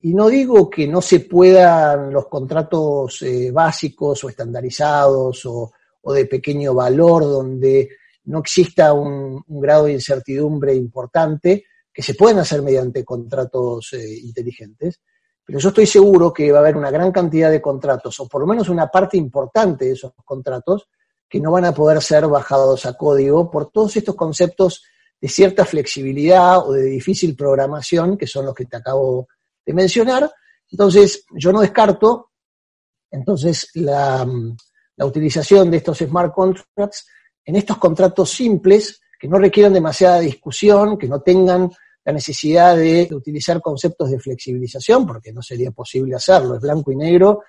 y 0.03 0.15
no 0.15 0.29
digo 0.29 0.71
que 0.71 0.87
no 0.89 1.03
se 1.03 1.21
puedan 1.21 2.13
los 2.13 2.27
contratos 2.27 3.21
eh, 3.23 3.51
básicos 3.51 4.25
o 4.25 4.29
estandarizados 4.31 5.45
o, 5.45 5.73
de 6.15 6.25
pequeño 6.25 6.73
valor 6.75 7.25
donde 7.25 7.91
no 8.25 8.39
exista 8.39 8.95
un, 8.95 9.45
grado 9.47 9.85
de 9.85 9.93
incertidumbre 9.93 10.75
importante, 10.75 11.65
que 11.93 12.03
se 12.03 12.15
pueden 12.15 12.39
hacer 12.39 12.63
mediante 12.63 13.05
contratos 13.05 13.93
eh, 13.93 14.19
inteligentes, 14.23 15.01
pero 15.45 15.59
yo 15.59 15.69
estoy 15.69 15.87
seguro 15.87 16.33
que 16.33 16.51
va 16.51 16.59
a 16.59 16.61
haber 16.63 16.77
una 16.77 16.91
gran 16.91 17.13
cantidad 17.13 17.51
de 17.51 17.61
contratos, 17.61 18.19
o 18.21 18.29
por 18.29 18.41
lo 18.41 18.47
menos 18.47 18.71
una 18.71 18.87
parte 18.87 19.19
importante 19.19 19.87
de 19.87 19.93
esos 19.93 20.13
contratos, 20.25 20.89
que 21.31 21.41
no 21.41 21.53
van 21.53 21.65
a 21.65 21.73
poder 21.73 22.03
ser 22.03 22.27
bajados 22.27 22.85
a 22.87 22.95
código 22.95 23.51
por 23.51 23.71
todos 23.71 23.97
estos 23.97 24.17
conceptos 24.17 24.83
de 25.21 25.29
cierta 25.29 25.65
flexibilidad 25.65 26.59
o 26.59 26.73
de 26.73 26.83
difícil 26.83 27.37
programación, 27.37 28.19
que 28.19 28.27
son 28.27 28.47
los 28.47 28.55
que 28.55 28.67
te 28.67 28.77
acabo 28.77 29.29
de 29.65 29.73
mencionar. 29.73 30.29
Entonces, 30.69 31.25
yo 31.37 31.53
no 31.53 31.61
descarto, 31.61 32.31
entonces, 33.13 33.71
la, 33.75 34.27
la 34.97 35.07
utilización 35.07 35.71
de 35.71 35.77
estos 35.77 35.99
smart 35.99 36.35
contracts 36.35 37.07
en 37.45 37.57
estos 37.57 37.79
contratos 37.79 38.31
simples 38.31 39.01
que 39.19 39.29
no 39.29 39.39
requieran 39.39 39.73
demasiada 39.73 40.21
discusión, 40.21 40.99
que 40.99 41.09
no 41.09 41.21
tengan 41.21 41.71
la 42.05 42.13
necesidad 42.13 42.77
de 42.77 43.09
utilizar 43.13 43.61
conceptos 43.61 44.11
de 44.11 44.19
flexibilización, 44.19 45.07
porque 45.07 45.33
no 45.33 45.43
sería 45.43 45.71
posible 45.71 46.17
hacerlo, 46.17 46.57
es 46.57 46.61
blanco 46.61 46.91
y 46.91 46.97
negro, 46.97 47.43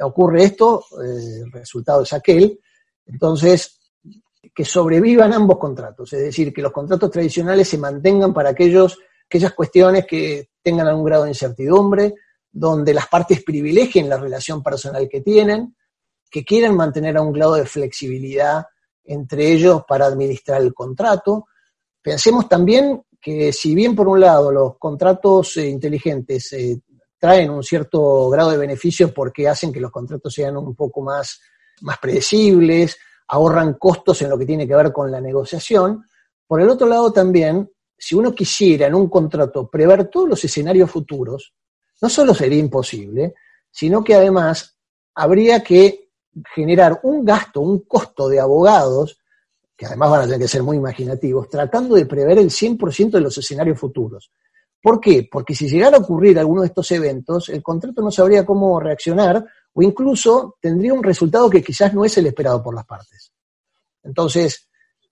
ocurre 0.00 0.44
esto, 0.44 0.84
eh, 1.02 1.42
el 1.44 1.52
resultado 1.52 2.02
es 2.02 2.12
aquel. 2.12 2.58
Entonces, 3.10 3.80
que 4.54 4.64
sobrevivan 4.64 5.32
ambos 5.32 5.58
contratos, 5.58 6.12
es 6.12 6.20
decir, 6.20 6.52
que 6.52 6.62
los 6.62 6.72
contratos 6.72 7.10
tradicionales 7.10 7.68
se 7.68 7.78
mantengan 7.78 8.32
para 8.32 8.50
aquellos, 8.50 8.98
aquellas 9.26 9.52
cuestiones 9.52 10.06
que 10.06 10.50
tengan 10.62 10.86
algún 10.86 11.04
grado 11.04 11.24
de 11.24 11.30
incertidumbre, 11.30 12.14
donde 12.50 12.94
las 12.94 13.06
partes 13.06 13.44
privilegien 13.44 14.08
la 14.08 14.16
relación 14.16 14.62
personal 14.62 15.08
que 15.08 15.20
tienen, 15.20 15.76
que 16.30 16.44
quieran 16.44 16.76
mantener 16.76 17.16
a 17.16 17.22
un 17.22 17.32
grado 17.32 17.54
de 17.54 17.64
flexibilidad 17.64 18.64
entre 19.04 19.52
ellos 19.52 19.82
para 19.86 20.06
administrar 20.06 20.62
el 20.62 20.72
contrato. 20.72 21.46
Pensemos 22.02 22.48
también 22.48 23.02
que 23.20 23.52
si 23.52 23.74
bien 23.74 23.94
por 23.94 24.08
un 24.08 24.20
lado 24.20 24.50
los 24.50 24.78
contratos 24.78 25.56
eh, 25.56 25.68
inteligentes 25.68 26.52
eh, 26.52 26.80
traen 27.18 27.50
un 27.50 27.62
cierto 27.62 28.30
grado 28.30 28.50
de 28.50 28.56
beneficio 28.56 29.12
porque 29.12 29.48
hacen 29.48 29.72
que 29.72 29.80
los 29.80 29.90
contratos 29.90 30.32
sean 30.32 30.56
un 30.56 30.74
poco 30.74 31.02
más, 31.02 31.40
más 31.82 31.98
predecibles, 31.98 32.98
ahorran 33.28 33.74
costos 33.74 34.20
en 34.22 34.30
lo 34.30 34.38
que 34.38 34.46
tiene 34.46 34.66
que 34.66 34.74
ver 34.74 34.92
con 34.92 35.10
la 35.10 35.20
negociación, 35.20 36.04
por 36.46 36.60
el 36.60 36.68
otro 36.68 36.88
lado 36.88 37.12
también, 37.12 37.70
si 37.96 38.16
uno 38.16 38.34
quisiera 38.34 38.88
en 38.88 38.94
un 38.94 39.08
contrato 39.08 39.70
prever 39.70 40.08
todos 40.08 40.28
los 40.28 40.44
escenarios 40.44 40.90
futuros, 40.90 41.54
no 42.02 42.08
solo 42.08 42.34
sería 42.34 42.58
imposible, 42.58 43.34
sino 43.70 44.02
que 44.02 44.14
además 44.14 44.76
habría 45.14 45.62
que 45.62 46.10
generar 46.54 47.00
un 47.04 47.24
gasto, 47.24 47.60
un 47.60 47.80
costo 47.80 48.28
de 48.28 48.40
abogados, 48.40 49.20
que 49.76 49.86
además 49.86 50.10
van 50.10 50.20
a 50.22 50.24
tener 50.24 50.40
que 50.40 50.48
ser 50.48 50.62
muy 50.62 50.76
imaginativos, 50.76 51.48
tratando 51.48 51.94
de 51.94 52.06
prever 52.06 52.38
el 52.38 52.50
100% 52.50 53.10
de 53.10 53.20
los 53.20 53.38
escenarios 53.38 53.78
futuros. 53.78 54.32
¿Por 54.82 55.00
qué? 55.00 55.28
Porque 55.30 55.54
si 55.54 55.68
llegara 55.68 55.98
a 55.98 56.00
ocurrir 56.00 56.38
alguno 56.38 56.62
de 56.62 56.68
estos 56.68 56.90
eventos, 56.90 57.48
el 57.50 57.62
contrato 57.62 58.02
no 58.02 58.10
sabría 58.10 58.44
cómo 58.44 58.80
reaccionar 58.80 59.44
o 59.72 59.82
incluso 59.82 60.56
tendría 60.60 60.94
un 60.94 61.02
resultado 61.02 61.48
que 61.48 61.62
quizás 61.62 61.94
no 61.94 62.04
es 62.04 62.16
el 62.18 62.26
esperado 62.26 62.62
por 62.62 62.74
las 62.74 62.86
partes. 62.86 63.32
Entonces, 64.02 64.68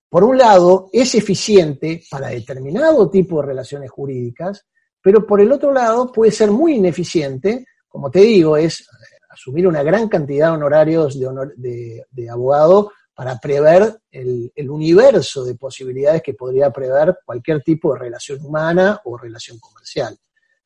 por 0.09 0.25
un 0.25 0.39
lado, 0.39 0.89
es 0.93 1.15
eficiente 1.15 2.03
para 2.11 2.29
determinado 2.29 3.11
tipo 3.11 3.41
de 3.41 3.49
relaciones 3.49 3.91
jurídicas, 3.91 4.65
pero 5.03 5.27
por 5.27 5.41
el 5.41 5.53
otro 5.53 5.73
lado 5.73 6.11
puede 6.11 6.33
ser 6.33 6.51
muy 6.51 6.77
ineficiente, 6.77 7.67
como 7.89 8.11
te 8.11 8.21
digo, 8.21 8.57
es 8.57 8.87
asumir 9.29 9.67
una 9.67 9.83
gran 9.83 10.09
cantidad 10.09 10.49
de 10.49 10.55
honorarios 10.55 11.19
de, 11.19 12.31
abogado 12.31 12.93
para 13.15 13.39
prever 13.39 14.01
el, 14.11 14.71
universo 14.71 15.45
de 15.45 15.55
posibilidades 15.55 16.23
que 16.23 16.35
podría 16.35 16.71
prever 16.71 17.19
cualquier 17.25 17.63
tipo 17.63 17.93
de 17.93 18.01
relación 18.01 18.45
humana 18.45 19.01
o 19.05 19.17
relación 19.17 19.59
comercial. 19.59 20.17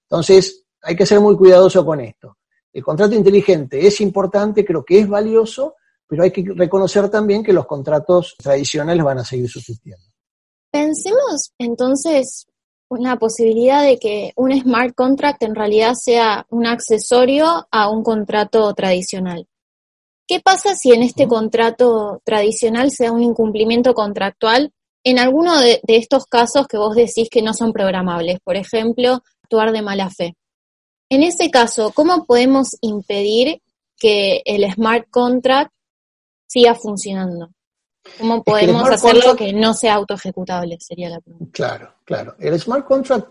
Entonces, 0.02 0.64
hay 0.83 0.94
que 0.94 1.07
ser 1.07 1.20
muy 1.20 1.37
cuidadoso 1.37 1.85
con 1.85 2.00
esto. 2.00 2.37
El 2.72 2.82
contrato 2.82 3.14
inteligente 3.14 3.87
es 3.87 4.00
importante, 4.00 4.64
creo 4.64 4.85
que 4.85 5.00
es 5.00 5.08
valioso, 5.08 5.76
pero 6.06 6.22
hay 6.22 6.30
que 6.30 6.44
reconocer 6.54 7.08
también 7.08 7.42
que 7.42 7.52
los 7.52 7.66
contratos 7.66 8.35
tradicionales 8.38 9.04
van 9.04 9.18
a 9.18 9.24
seguir 9.24 9.48
subsistiendo. 9.48 10.04
Pensemos 10.70 11.52
entonces 11.58 12.46
la 12.90 13.16
posibilidad 13.16 13.82
de 13.82 13.98
que 13.98 14.32
un 14.37 14.52
smart 14.58 14.94
contract 14.94 15.42
en 15.42 15.54
realidad 15.54 15.94
sea 15.94 16.46
un 16.50 16.66
accesorio 16.66 17.66
a 17.70 17.90
un 17.90 18.02
contrato 18.02 18.72
tradicional. 18.74 19.46
¿Qué 20.26 20.40
pasa 20.40 20.74
si 20.74 20.92
en 20.92 21.02
este 21.02 21.26
contrato 21.26 22.20
tradicional 22.24 22.90
sea 22.90 23.12
un 23.12 23.22
incumplimiento 23.22 23.92
contractual 23.94 24.72
en 25.04 25.18
alguno 25.18 25.58
de, 25.58 25.80
estos 25.88 26.26
casos 26.26 26.66
que 26.66 26.78
vos 26.78 26.94
decís 26.94 27.28
que 27.30 27.42
no 27.42 27.54
son 27.54 27.72
programables? 27.72 28.38
Por 28.44 28.56
ejemplo, 28.56 29.20
actuar 29.42 29.72
de 29.72 29.82
mala 29.82 30.08
fe. 30.11 30.35
En 31.12 31.22
ese 31.22 31.51
caso, 31.51 31.92
¿cómo 31.94 32.25
podemos 32.25 32.79
impedir 32.81 33.61
que 33.98 34.40
el 34.46 34.64
smart 34.72 35.11
contract 35.11 35.70
siga 36.46 36.75
funcionando? 36.75 37.51
¿Cómo 38.18 38.42
podemos 38.42 38.88
hacerlo 38.88 39.37
que 39.37 39.53
no 39.53 39.75
sea 39.75 39.96
autoejecutable? 39.96 40.79
Sería 40.81 41.11
la 41.11 41.20
pregunta. 41.20 41.53
Claro, 41.53 41.94
claro. 42.07 42.35
El 42.38 42.59
smart 42.59 42.87
contract 42.87 43.29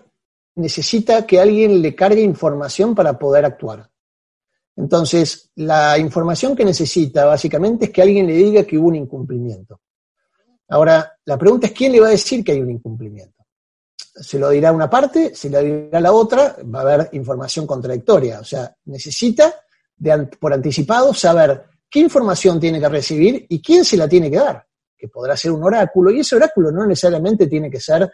necesita 0.57 1.25
que 1.25 1.39
alguien 1.39 1.81
le 1.81 1.95
cargue 1.95 2.21
información 2.21 2.93
para 2.93 3.17
poder 3.17 3.45
actuar. 3.45 3.89
Entonces, 4.75 5.49
la 5.55 5.97
información 5.97 6.55
que 6.55 6.63
necesita 6.63 7.25
básicamente 7.25 7.85
es 7.85 7.91
que 7.91 8.03
alguien 8.03 8.27
le 8.27 8.33
diga 8.33 8.63
que 8.63 8.77
hubo 8.77 8.89
un 8.89 8.95
incumplimiento. 8.97 9.81
Ahora, 10.69 11.17
la 11.25 11.35
pregunta 11.35 11.65
es 11.65 11.73
quién 11.73 11.93
le 11.93 11.99
va 11.99 12.09
a 12.09 12.11
decir 12.11 12.43
que 12.43 12.51
hay 12.51 12.61
un 12.61 12.69
incumplimiento. 12.69 13.40
Se 14.21 14.37
lo 14.39 14.49
dirá 14.49 14.71
una 14.71 14.89
parte, 14.89 15.35
se 15.35 15.49
lo 15.49 15.61
dirá 15.61 15.99
la 15.99 16.11
otra, 16.11 16.55
va 16.63 16.79
a 16.79 16.81
haber 16.83 17.09
información 17.13 17.65
contradictoria. 17.65 18.39
O 18.39 18.43
sea, 18.43 18.73
necesita 18.85 19.53
por 20.39 20.53
anticipado 20.53 21.13
saber 21.13 21.63
qué 21.89 21.99
información 21.99 22.59
tiene 22.59 22.79
que 22.79 22.89
recibir 22.89 23.45
y 23.49 23.61
quién 23.61 23.83
se 23.83 23.97
la 23.97 24.07
tiene 24.07 24.31
que 24.31 24.37
dar, 24.37 24.65
que 24.97 25.07
podrá 25.07 25.35
ser 25.35 25.51
un 25.51 25.63
oráculo, 25.63 26.11
y 26.11 26.21
ese 26.21 26.35
oráculo 26.35 26.71
no 26.71 26.85
necesariamente 26.85 27.47
tiene 27.47 27.69
que 27.69 27.79
ser 27.79 28.09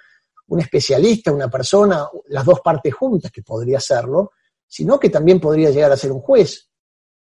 un 0.47 0.59
especialista, 0.59 1.31
una 1.31 1.49
persona, 1.49 2.07
las 2.29 2.45
dos 2.45 2.61
partes 2.61 2.93
juntas, 2.93 3.31
que 3.31 3.43
podría 3.43 3.79
serlo, 3.79 4.31
sino 4.65 4.99
que 4.99 5.09
también 5.09 5.39
podría 5.39 5.69
llegar 5.69 5.91
a 5.91 5.97
ser 5.97 6.11
un 6.11 6.21
juez, 6.21 6.69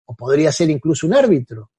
o 0.06 0.16
podría 0.16 0.52
ser 0.52 0.70
incluso 0.70 1.08
un 1.08 1.14
árbitro, 1.14 1.72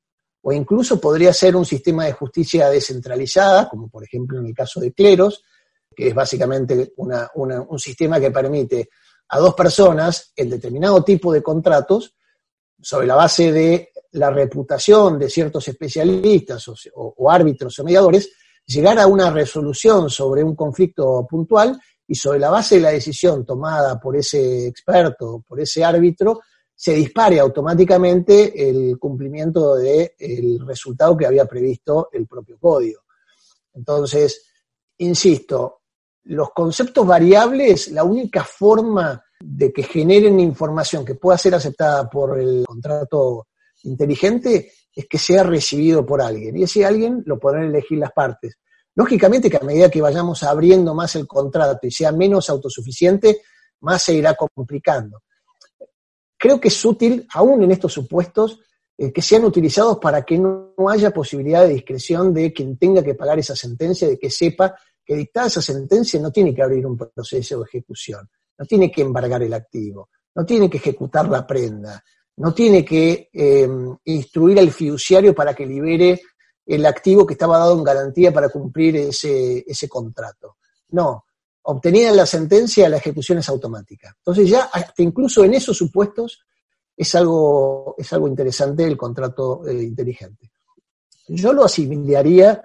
o 0.42 0.52
incluso 0.52 1.00
podría 1.00 1.32
ser 1.32 1.54
un 1.54 1.64
sistema 1.64 2.04
de 2.06 2.12
justicia 2.12 2.68
descentralizada, 2.68 3.68
como 3.68 3.88
por 3.88 4.04
ejemplo 4.04 4.38
en 4.38 4.46
el 4.46 4.54
caso 4.54 4.80
de 4.80 4.92
cleros, 4.92 5.42
que 5.94 6.08
es 6.08 6.14
básicamente 6.14 6.92
un 6.96 7.78
sistema 7.78 8.20
que 8.20 8.30
permite 8.30 8.88
a 9.28 9.38
dos 9.38 9.54
personas 9.54 10.32
en 10.36 10.50
determinado 10.50 11.02
tipo 11.02 11.32
de 11.32 11.42
contratos, 11.42 12.14
sobre 12.82 13.06
la 13.06 13.14
base 13.14 13.52
de 13.52 13.92
la 14.12 14.30
reputación 14.30 15.18
de 15.18 15.30
ciertos 15.30 15.66
especialistas 15.68 16.66
o, 16.94 17.30
árbitros 17.30 17.78
o 17.78 17.84
mediadores, 17.84 18.30
llegar 18.66 18.98
a 18.98 19.06
una 19.06 19.30
resolución 19.30 20.10
sobre 20.10 20.42
un 20.42 20.54
conflicto 20.54 21.26
puntual 21.28 21.80
y 22.06 22.14
sobre 22.14 22.40
la 22.40 22.50
base 22.50 22.74
de 22.74 22.82
la 22.82 22.90
decisión 22.90 23.46
tomada 23.46 23.98
por 23.98 24.16
ese 24.16 24.66
experto, 24.66 25.44
por 25.46 25.60
ese 25.60 25.84
árbitro, 25.84 26.40
se 26.74 26.92
dispare 26.94 27.38
automáticamente 27.38 28.68
el 28.68 28.98
cumplimiento 28.98 29.76
del 29.76 30.66
resultado 30.66 31.16
que 31.16 31.26
había 31.26 31.46
previsto 31.46 32.08
el 32.12 32.26
propio 32.26 32.58
código. 32.58 33.02
Entonces, 33.72 34.46
insisto, 34.98 35.81
los 36.24 36.50
conceptos 36.50 37.06
variables, 37.06 37.88
la 37.88 38.04
única 38.04 38.44
forma 38.44 39.22
de 39.40 39.72
que 39.72 39.82
generen 39.82 40.38
información 40.38 41.04
que 41.04 41.16
pueda 41.16 41.36
ser 41.36 41.54
aceptada 41.54 42.08
por 42.08 42.38
el 42.38 42.64
contrato 42.64 43.48
inteligente 43.84 44.72
es 44.94 45.06
que 45.06 45.18
sea 45.18 45.42
recibido 45.42 46.06
por 46.06 46.22
alguien. 46.22 46.56
Y 46.56 46.62
ese 46.62 46.84
alguien 46.84 47.22
lo 47.26 47.38
podrán 47.38 47.64
elegir 47.64 47.98
las 47.98 48.12
partes. 48.12 48.58
Lógicamente 48.94 49.50
que 49.50 49.56
a 49.56 49.60
medida 49.60 49.90
que 49.90 50.02
vayamos 50.02 50.42
abriendo 50.42 50.94
más 50.94 51.16
el 51.16 51.26
contrato 51.26 51.86
y 51.86 51.90
sea 51.90 52.12
menos 52.12 52.50
autosuficiente, 52.50 53.42
más 53.80 54.02
se 54.02 54.14
irá 54.14 54.34
complicando. 54.34 55.22
Creo 56.36 56.60
que 56.60 56.68
es 56.68 56.84
útil, 56.84 57.26
aún 57.32 57.62
en 57.62 57.72
estos 57.72 57.92
supuestos, 57.92 58.60
eh, 58.98 59.12
que 59.12 59.22
sean 59.22 59.44
utilizados 59.44 59.98
para 59.98 60.22
que 60.22 60.38
no, 60.38 60.74
haya 60.88 61.10
posibilidad 61.10 61.62
de 61.62 61.74
discreción 61.74 62.34
de 62.34 62.52
quien 62.52 62.76
tenga 62.76 63.02
que 63.02 63.14
pagar 63.14 63.38
esa 63.38 63.56
sentencia, 63.56 64.06
de 64.08 64.18
que 64.18 64.30
sepa 64.30 64.76
que 65.12 65.18
dictada 65.18 65.48
esa 65.48 65.60
sentencia 65.60 66.18
no 66.20 66.30
tiene 66.30 66.54
que 66.54 66.62
abrir 66.62 66.86
un 66.86 66.96
proceso 66.96 67.58
de 67.58 67.64
ejecución, 67.64 68.28
no 68.58 68.64
tiene 68.64 68.90
que 68.90 69.02
embargar 69.02 69.42
el 69.42 69.52
activo, 69.52 70.08
no 70.34 70.46
tiene 70.46 70.70
que 70.70 70.78
ejecutar 70.78 71.28
la 71.28 71.46
prenda, 71.46 72.02
no 72.36 72.54
tiene 72.54 72.82
que 72.82 73.28
eh, 73.32 73.68
instruir 74.04 74.58
al 74.58 74.70
fiduciario 74.70 75.34
para 75.34 75.54
que 75.54 75.66
libere 75.66 76.22
el 76.64 76.86
activo 76.86 77.26
que 77.26 77.34
estaba 77.34 77.58
dado 77.58 77.76
en 77.76 77.84
garantía 77.84 78.32
para 78.32 78.48
cumplir 78.48 78.96
ese, 78.96 79.64
ese 79.66 79.88
contrato. 79.88 80.56
No, 80.90 81.26
obtenida 81.62 82.10
la 82.12 82.24
sentencia, 82.24 82.88
la 82.88 82.96
ejecución 82.96 83.38
es 83.38 83.48
automática. 83.50 84.14
Entonces 84.16 84.48
ya 84.48 84.70
hasta 84.72 85.02
incluso 85.02 85.44
en 85.44 85.54
esos 85.54 85.76
supuestos 85.76 86.40
es 86.96 87.14
algo, 87.14 87.96
es 87.98 88.10
algo 88.14 88.28
interesante 88.28 88.84
el 88.84 88.96
contrato 88.96 89.66
eh, 89.68 89.82
inteligente. 89.82 90.50
Yo 91.28 91.52
lo 91.52 91.64
asimilaría 91.64 92.62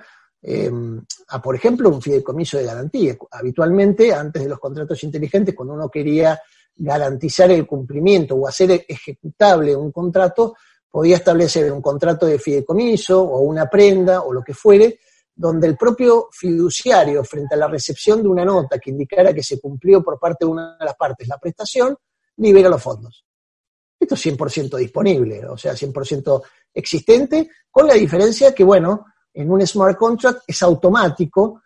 eh, 0.50 0.72
a, 1.28 1.42
por 1.42 1.58
ejemplo, 1.58 1.90
un 1.90 2.02
fideicomiso 2.02 2.58
de 2.58 2.64
garantía. 2.64 3.18
Habitualmente, 3.32 4.14
antes 4.14 4.42
de 4.42 4.48
los 4.48 4.60
contratos 4.60 5.04
inteligentes, 5.04 5.54
cuando 5.54 5.74
uno 5.74 5.90
quería 5.90 6.42
garantizar 6.74 7.52
el 7.52 7.68
cumplimiento 7.68 8.36
o 8.36 8.48
hacer 8.48 8.86
ejecutable 8.88 9.76
un 9.76 9.92
contrato, 9.92 10.56
podía 10.90 11.18
establecer 11.18 11.70
un 11.70 11.82
contrato 11.82 12.26
de 12.26 12.40
fideicomiso 12.40 13.22
o 13.22 13.42
una 13.42 13.70
prenda 13.70 14.22
o 14.22 14.32
lo 14.32 14.42
que 14.42 14.54
fuere, 14.54 15.02
donde 15.36 15.68
el 15.68 15.76
propio 15.76 16.30
fiduciario, 16.32 17.26
frente 17.26 17.56
a 17.56 17.58
la 17.58 17.68
recepción 17.68 18.24
de 18.24 18.30
una 18.30 18.46
nota 18.46 18.80
que 18.80 18.92
indicara 18.92 19.34
que 19.34 19.44
se 19.44 19.60
cumplió 19.60 20.02
por 20.02 20.18
parte 20.18 20.46
de 20.46 20.52
una 20.52 20.78
de 20.78 20.86
las 20.86 20.96
partes 20.96 21.28
la 21.28 21.38
prestación, 21.38 21.94
libera 22.38 22.70
los 22.70 22.82
fondos. 22.82 23.26
Esto 24.00 24.16
es 24.16 24.26
100% 24.26 24.78
disponible, 24.78 25.46
o 25.46 25.58
sea, 25.58 25.74
100% 25.74 26.42
existente, 26.74 27.50
con 27.70 27.86
la 27.86 27.96
diferencia 27.96 28.56
que, 28.56 28.64
bueno, 28.64 29.08
en 29.38 29.52
un 29.52 29.66
smart 29.66 29.98
contract 29.98 30.42
es 30.48 30.64
automático, 30.64 31.62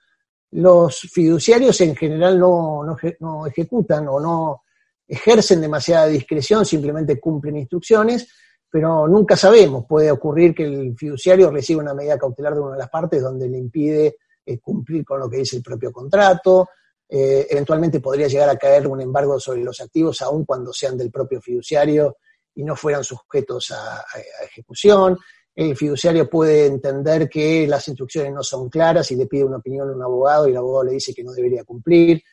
los 0.52 1.00
fiduciarios 1.00 1.80
en 1.80 1.96
general 1.96 2.38
no, 2.38 2.84
no, 3.20 3.48
ejecutan 3.48 4.08
o 4.10 4.20
no 4.20 4.64
ejercen 5.08 5.62
demasiada 5.62 6.08
discreción, 6.08 6.66
simplemente 6.66 7.18
cumplen 7.18 7.56
instrucciones, 7.56 8.28
pero 8.70 9.08
nunca 9.08 9.38
sabemos, 9.38 9.86
puede 9.88 10.12
ocurrir 10.12 10.54
que 10.54 10.66
el 10.66 10.98
fiduciario 10.98 11.50
reciba 11.50 11.82
una 11.82 11.94
medida 11.94 12.18
cautelar 12.18 12.56
de 12.56 12.60
una 12.60 12.74
de 12.74 12.80
las 12.80 12.90
partes 12.90 13.22
donde 13.22 13.48
le 13.48 13.58
impide 13.58 14.18
eh, 14.46 14.60
cumplir 14.60 15.06
con 15.06 15.22
lo 15.22 15.30
que 15.30 15.38
dice 15.38 15.56
el 15.56 15.64
propio 15.64 15.94
contrato, 15.94 16.68
eh, 17.08 17.48
eventualmente 17.50 18.02
podría 18.02 18.28
llegar 18.28 18.50
a 18.50 18.58
caer 18.58 18.86
un 18.86 19.00
embargo 19.00 19.40
sobre 19.40 19.64
los 19.64 19.80
activos 19.80 20.22
aun 20.22 20.44
cuando 20.44 20.74
sean 20.74 20.98
del 20.98 21.10
propio 21.10 21.40
fiduciario 21.40 22.18
y 22.54 22.64
no 22.64 22.76
fueran 22.76 23.04
sujetos 23.06 23.72
a 23.72 24.04
ejecución 24.44 25.18
el 25.56 25.76
fiduciario 25.76 26.30
puede 26.30 26.66
entender 26.66 27.30
que 27.30 27.68
las 27.68 27.88
instrucciones 27.88 28.34
no 28.34 28.44
son 28.44 28.70
claras 28.70 29.12
y 29.12 29.16
le 29.16 29.26
pide 29.26 29.44
una 29.44 29.58
opinión 29.58 29.90
a 29.90 29.94
un 29.94 30.02
abogado 30.02 30.48
y 30.48 30.52
el 30.52 30.58
abogado 30.58 30.86
le 30.86 30.94
dice 30.94 31.14
que 31.14 31.24
no 31.24 31.34
debería 31.34 31.64
cumplir. 31.64 32.24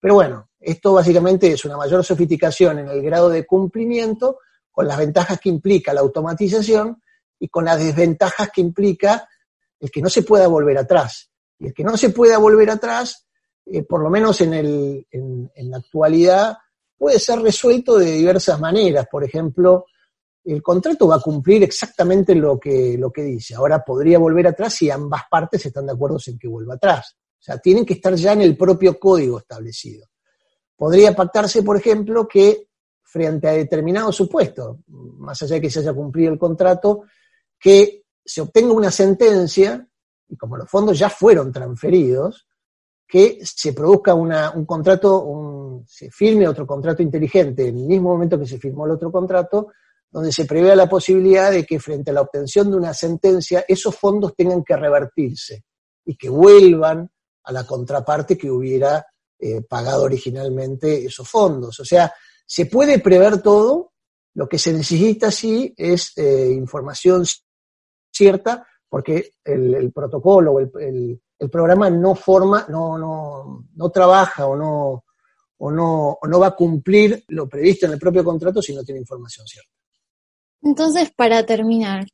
Pero 0.00 0.14
bueno, 0.14 0.48
esto 0.60 0.94
básicamente 0.94 1.48
es 1.52 1.64
una 1.64 1.76
mayor 1.76 2.04
sofisticación 2.04 2.78
en 2.78 2.88
el 2.88 3.02
grado 3.02 3.28
de 3.28 3.46
cumplimiento 3.46 4.38
con 4.70 4.88
las 4.88 4.98
ventajas 4.98 5.38
que 5.40 5.48
implica 5.48 5.92
la 5.92 6.00
automatización 6.00 7.02
y 7.38 7.48
con 7.48 7.64
las 7.64 7.78
desventajas 7.78 8.50
que 8.50 8.60
implica 8.60 9.28
el 9.78 9.90
que 9.90 10.02
no 10.02 10.08
se 10.08 10.22
pueda 10.22 10.46
volver 10.48 10.78
atrás. 10.78 11.30
Y 11.58 11.66
el 11.66 11.74
que 11.74 11.84
no 11.84 11.96
se 11.96 12.10
pueda 12.10 12.38
volver 12.38 12.70
atrás, 12.70 13.26
eh, 13.66 13.82
por 13.82 14.02
lo 14.02 14.10
menos 14.10 14.40
en, 14.40 14.54
en 15.12 15.70
la 15.70 15.76
actualidad, 15.76 16.56
puede 16.96 17.18
ser 17.18 17.40
resuelto 17.40 17.98
de 17.98 18.12
diversas 18.12 18.58
maneras. 18.58 19.06
Por 19.10 19.24
ejemplo, 19.24 19.86
el 20.44 20.62
contrato 20.62 21.08
va 21.08 21.16
a 21.16 21.20
cumplir 21.20 21.62
exactamente 21.62 22.34
lo 22.34 22.58
que, 22.58 22.96
lo 22.98 23.10
que 23.10 23.22
dice. 23.22 23.54
Ahora 23.54 23.82
podría 23.82 24.18
volver 24.18 24.46
atrás 24.46 24.74
si 24.74 24.90
ambas 24.90 25.22
partes 25.30 25.64
están 25.64 25.86
de 25.86 25.92
acuerdo 25.92 26.18
en 26.26 26.38
que 26.38 26.48
vuelva 26.48 26.74
atrás. 26.74 27.16
O 27.38 27.42
sea, 27.42 27.58
tienen 27.58 27.84
que 27.84 27.94
estar 27.94 28.14
ya 28.14 28.32
en 28.32 28.42
el 28.42 28.56
propio 28.56 28.98
código 28.98 29.38
establecido. 29.38 30.06
Podría 30.76 31.14
pactarse, 31.14 31.62
por 31.62 31.76
ejemplo, 31.76 32.26
que 32.26 32.68
frente 33.02 33.48
a 33.48 33.52
determinado 33.52 34.10
supuesto, 34.12 34.80
más 34.88 35.40
allá 35.42 35.54
de 35.54 35.60
que 35.60 35.70
se 35.70 35.80
haya 35.80 35.92
cumplido 35.92 36.32
el 36.32 36.38
contrato, 36.38 37.04
que 37.58 38.04
se 38.24 38.40
obtenga 38.40 38.72
una 38.72 38.90
sentencia, 38.90 39.86
y 40.28 40.36
como 40.36 40.56
los 40.56 40.68
fondos 40.68 40.98
ya 40.98 41.08
fueron 41.08 41.52
transferidos, 41.52 42.46
que 43.06 43.38
se 43.42 43.72
produzca 43.72 44.14
un 44.14 44.66
contrato, 44.66 45.22
un, 45.22 45.84
se 45.86 46.10
firme 46.10 46.48
otro 46.48 46.66
contrato 46.66 47.02
inteligente 47.02 47.68
en 47.68 47.78
el 47.78 47.84
mismo 47.84 48.10
momento 48.10 48.38
que 48.38 48.46
se 48.46 48.58
firmó 48.58 48.86
el 48.86 48.92
otro 48.92 49.12
contrato, 49.12 49.68
donde 50.14 50.30
se 50.30 50.44
prevé 50.44 50.76
la 50.76 50.88
posibilidad 50.88 51.50
de 51.50 51.66
que 51.66 51.80
frente 51.80 52.12
a 52.12 52.14
la 52.14 52.20
obtención 52.20 52.70
de 52.70 52.76
una 52.76 52.94
sentencia, 52.94 53.64
esos 53.66 53.96
fondos 53.96 54.36
tengan 54.36 54.62
que 54.62 54.76
revertirse 54.76 55.64
y 56.04 56.16
que 56.16 56.28
vuelvan 56.28 57.10
a 57.42 57.52
la 57.52 57.66
contraparte 57.66 58.38
que 58.38 58.48
hubiera 58.48 59.04
eh, 59.40 59.62
pagado 59.62 60.04
originalmente 60.04 61.04
esos 61.04 61.28
fondos. 61.28 61.80
O 61.80 61.84
sea, 61.84 62.14
se 62.46 62.66
puede 62.66 63.00
prever 63.00 63.42
todo, 63.42 63.90
lo 64.34 64.48
que 64.48 64.56
se 64.56 64.72
necesita 64.72 65.32
sí 65.32 65.74
es 65.76 66.12
eh, 66.16 66.48
información 66.52 67.24
cierta, 68.12 68.64
porque 68.88 69.32
el, 69.42 69.92
protocolo 69.92 70.52
o 70.52 70.60
el, 70.60 71.20
programa 71.50 71.90
no 71.90 72.14
forma, 72.14 72.64
no, 72.68 72.96
no, 72.96 73.66
no 73.74 73.90
trabaja 73.90 74.46
o 74.46 74.54
no, 74.54 75.04
o, 75.58 75.70
no, 75.72 76.18
o 76.22 76.26
no 76.28 76.38
va 76.38 76.46
a 76.46 76.54
cumplir 76.54 77.24
lo 77.30 77.48
previsto 77.48 77.86
en 77.86 77.94
el 77.94 77.98
propio 77.98 78.22
contrato 78.22 78.62
si 78.62 78.72
no 78.72 78.84
tiene 78.84 79.00
información 79.00 79.44
cierta. 79.44 79.73
Entonces, 80.64 81.12
para 81.14 81.44
terminar, 81.44 82.06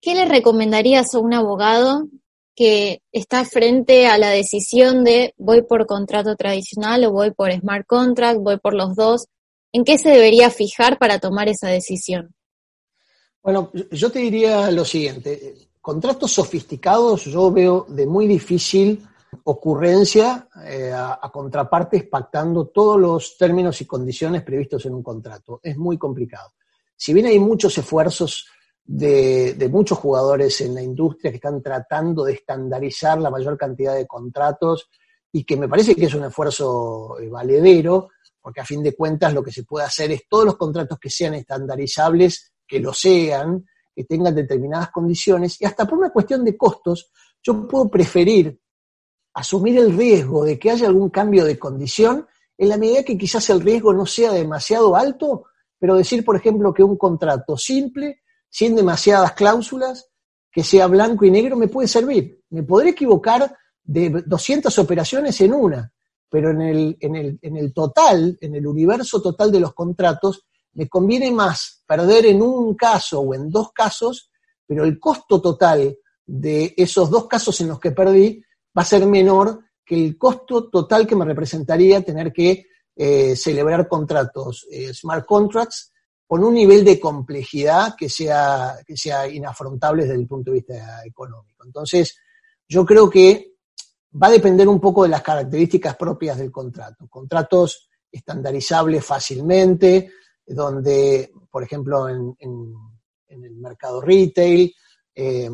¿qué 0.00 0.14
le 0.14 0.24
recomendarías 0.24 1.14
a 1.14 1.18
un 1.18 1.34
abogado 1.34 2.08
que 2.56 3.02
está 3.12 3.44
frente 3.44 4.06
a 4.06 4.16
la 4.16 4.30
decisión 4.30 5.04
de 5.04 5.34
voy 5.36 5.62
por 5.62 5.86
contrato 5.86 6.34
tradicional 6.34 7.04
o 7.04 7.12
voy 7.12 7.30
por 7.30 7.52
smart 7.52 7.86
contract, 7.86 8.40
voy 8.40 8.58
por 8.58 8.72
los 8.72 8.96
dos? 8.96 9.26
¿En 9.70 9.84
qué 9.84 9.98
se 9.98 10.08
debería 10.08 10.48
fijar 10.48 10.98
para 10.98 11.18
tomar 11.18 11.48
esa 11.48 11.68
decisión? 11.68 12.34
Bueno, 13.42 13.70
yo 13.92 14.10
te 14.10 14.20
diría 14.20 14.70
lo 14.70 14.84
siguiente, 14.86 15.68
contratos 15.80 16.32
sofisticados 16.32 17.26
yo 17.26 17.52
veo 17.52 17.84
de 17.88 18.06
muy 18.06 18.26
difícil 18.26 19.06
ocurrencia 19.44 20.48
eh, 20.64 20.90
a, 20.90 21.18
a, 21.20 21.30
contrapartes 21.30 22.04
pactando 22.04 22.68
todos 22.68 22.98
los 22.98 23.36
términos 23.36 23.78
y 23.82 23.86
condiciones 23.86 24.42
previstos 24.42 24.86
en 24.86 24.94
un 24.94 25.02
contrato. 25.02 25.60
Es 25.62 25.76
muy 25.76 25.98
complicado 25.98 26.52
si 26.98 27.14
bien 27.14 27.26
hay 27.26 27.38
muchos 27.38 27.78
esfuerzos 27.78 28.48
de, 28.84 29.68
muchos 29.70 29.98
jugadores 29.98 30.60
en 30.62 30.74
la 30.74 30.82
industria 30.82 31.30
que 31.30 31.36
están 31.36 31.62
tratando 31.62 32.24
de 32.24 32.32
estandarizar 32.32 33.20
la 33.20 33.30
mayor 33.30 33.56
cantidad 33.56 33.94
de 33.94 34.06
contratos 34.06 34.90
y 35.30 35.44
que 35.44 35.56
me 35.56 35.68
parece 35.68 35.94
que 35.94 36.06
es 36.06 36.14
un 36.14 36.24
esfuerzo 36.24 37.16
eh, 37.20 37.28
valedero, 37.28 38.08
porque 38.40 38.62
a 38.62 38.64
fin 38.64 38.82
de 38.82 38.96
cuentas 38.96 39.32
lo 39.32 39.44
que 39.44 39.52
se 39.52 39.62
puede 39.62 39.86
hacer 39.86 40.10
es 40.10 40.22
todos 40.28 40.44
los 40.44 40.56
contratos 40.56 40.98
que 40.98 41.10
sean 41.10 41.34
estandarizables, 41.34 42.54
que 42.66 42.80
lo 42.80 42.92
sean, 42.92 43.64
que 43.94 44.04
tengan 44.04 44.34
determinadas 44.34 44.90
condiciones, 44.90 45.60
y 45.60 45.66
hasta 45.66 45.86
por 45.86 45.98
una 45.98 46.10
cuestión 46.10 46.44
de 46.44 46.56
costos, 46.56 47.12
yo 47.42 47.68
puedo 47.68 47.88
preferir 47.88 48.58
asumir 49.34 49.78
el 49.78 49.96
riesgo 49.96 50.44
de 50.44 50.58
que 50.58 50.70
haya 50.72 50.88
algún 50.88 51.10
cambio 51.10 51.44
de 51.44 51.58
condición 51.58 52.26
en 52.56 52.68
la 52.68 52.76
medida 52.76 53.04
que 53.04 53.16
quizás 53.16 53.48
el 53.50 53.60
riesgo 53.60 53.92
no 53.92 54.04
sea 54.04 54.32
demasiado 54.32 54.96
alto 54.96 55.44
pero 55.78 55.96
decir, 55.96 56.24
por 56.24 56.36
ejemplo, 56.36 56.74
que 56.74 56.82
un 56.82 56.96
contrato 56.96 57.56
simple, 57.56 58.20
sin 58.48 58.74
demasiadas 58.74 59.32
cláusulas, 59.32 60.08
que 60.50 60.64
sea 60.64 60.86
blanco 60.86 61.24
y 61.24 61.30
negro, 61.30 61.56
me 61.56 61.68
puede 61.68 61.88
servir. 61.88 62.42
Me 62.50 62.62
podré 62.62 62.90
equivocar 62.90 63.56
de 63.82 64.10
200 64.26 64.76
operaciones 64.78 65.40
en 65.40 65.54
una, 65.54 65.92
pero 66.28 66.50
en 66.50 66.62
el, 66.62 66.96
en 67.00 67.16
el, 67.16 67.38
en 67.40 67.56
el 67.56 67.72
total, 67.72 68.36
en 68.40 68.54
el 68.54 68.66
universo 68.66 69.22
total 69.22 69.52
de 69.52 69.60
los 69.60 69.74
contratos, 69.74 70.46
me 70.74 70.88
conviene 70.88 71.30
más 71.30 71.82
perder 71.86 72.26
en 72.26 72.42
un 72.42 72.74
caso 72.74 73.20
o 73.20 73.34
en 73.34 73.50
dos 73.50 73.72
casos, 73.72 74.30
pero 74.66 74.84
el 74.84 74.98
costo 74.98 75.40
total 75.40 75.96
de 76.26 76.74
esos 76.76 77.08
dos 77.10 77.26
casos 77.26 77.60
en 77.60 77.68
los 77.68 77.80
que 77.80 77.92
perdí 77.92 78.42
va 78.76 78.82
a 78.82 78.84
ser 78.84 79.06
menor 79.06 79.60
que 79.84 79.94
el 79.94 80.18
costo 80.18 80.68
total 80.68 81.06
que 81.06 81.16
me 81.16 81.24
representaría 81.24 82.02
tener 82.02 82.32
que 82.32 82.66
eh, 83.00 83.36
celebrar 83.36 83.86
contratos 83.86 84.66
eh, 84.68 84.92
smart 84.92 85.24
contracts 85.24 85.92
con 86.26 86.42
un 86.42 86.52
nivel 86.52 86.84
de 86.84 86.98
complejidad 86.98 87.94
que 87.96 88.08
sea, 88.08 88.74
que 88.84 88.96
sea 88.96 89.28
inafrontable 89.28 90.02
desde 90.02 90.16
el 90.16 90.26
punto 90.26 90.50
de 90.50 90.56
vista 90.56 91.06
económico. 91.06 91.64
Entonces, 91.64 92.18
yo 92.66 92.84
creo 92.84 93.08
que 93.08 93.52
va 94.20 94.26
a 94.26 94.32
depender 94.32 94.66
un 94.66 94.80
poco 94.80 95.04
de 95.04 95.10
las 95.10 95.22
características 95.22 95.96
propias 95.96 96.38
del 96.38 96.50
contrato. 96.50 97.06
Contratos 97.08 97.88
estandarizables 98.10 99.04
fácilmente, 99.04 100.10
donde, 100.44 101.32
por 101.48 101.62
ejemplo, 101.62 102.08
en, 102.08 102.36
el 103.28 103.52
mercado 103.52 104.00
retail, 104.00 104.74
eh, 105.14 105.48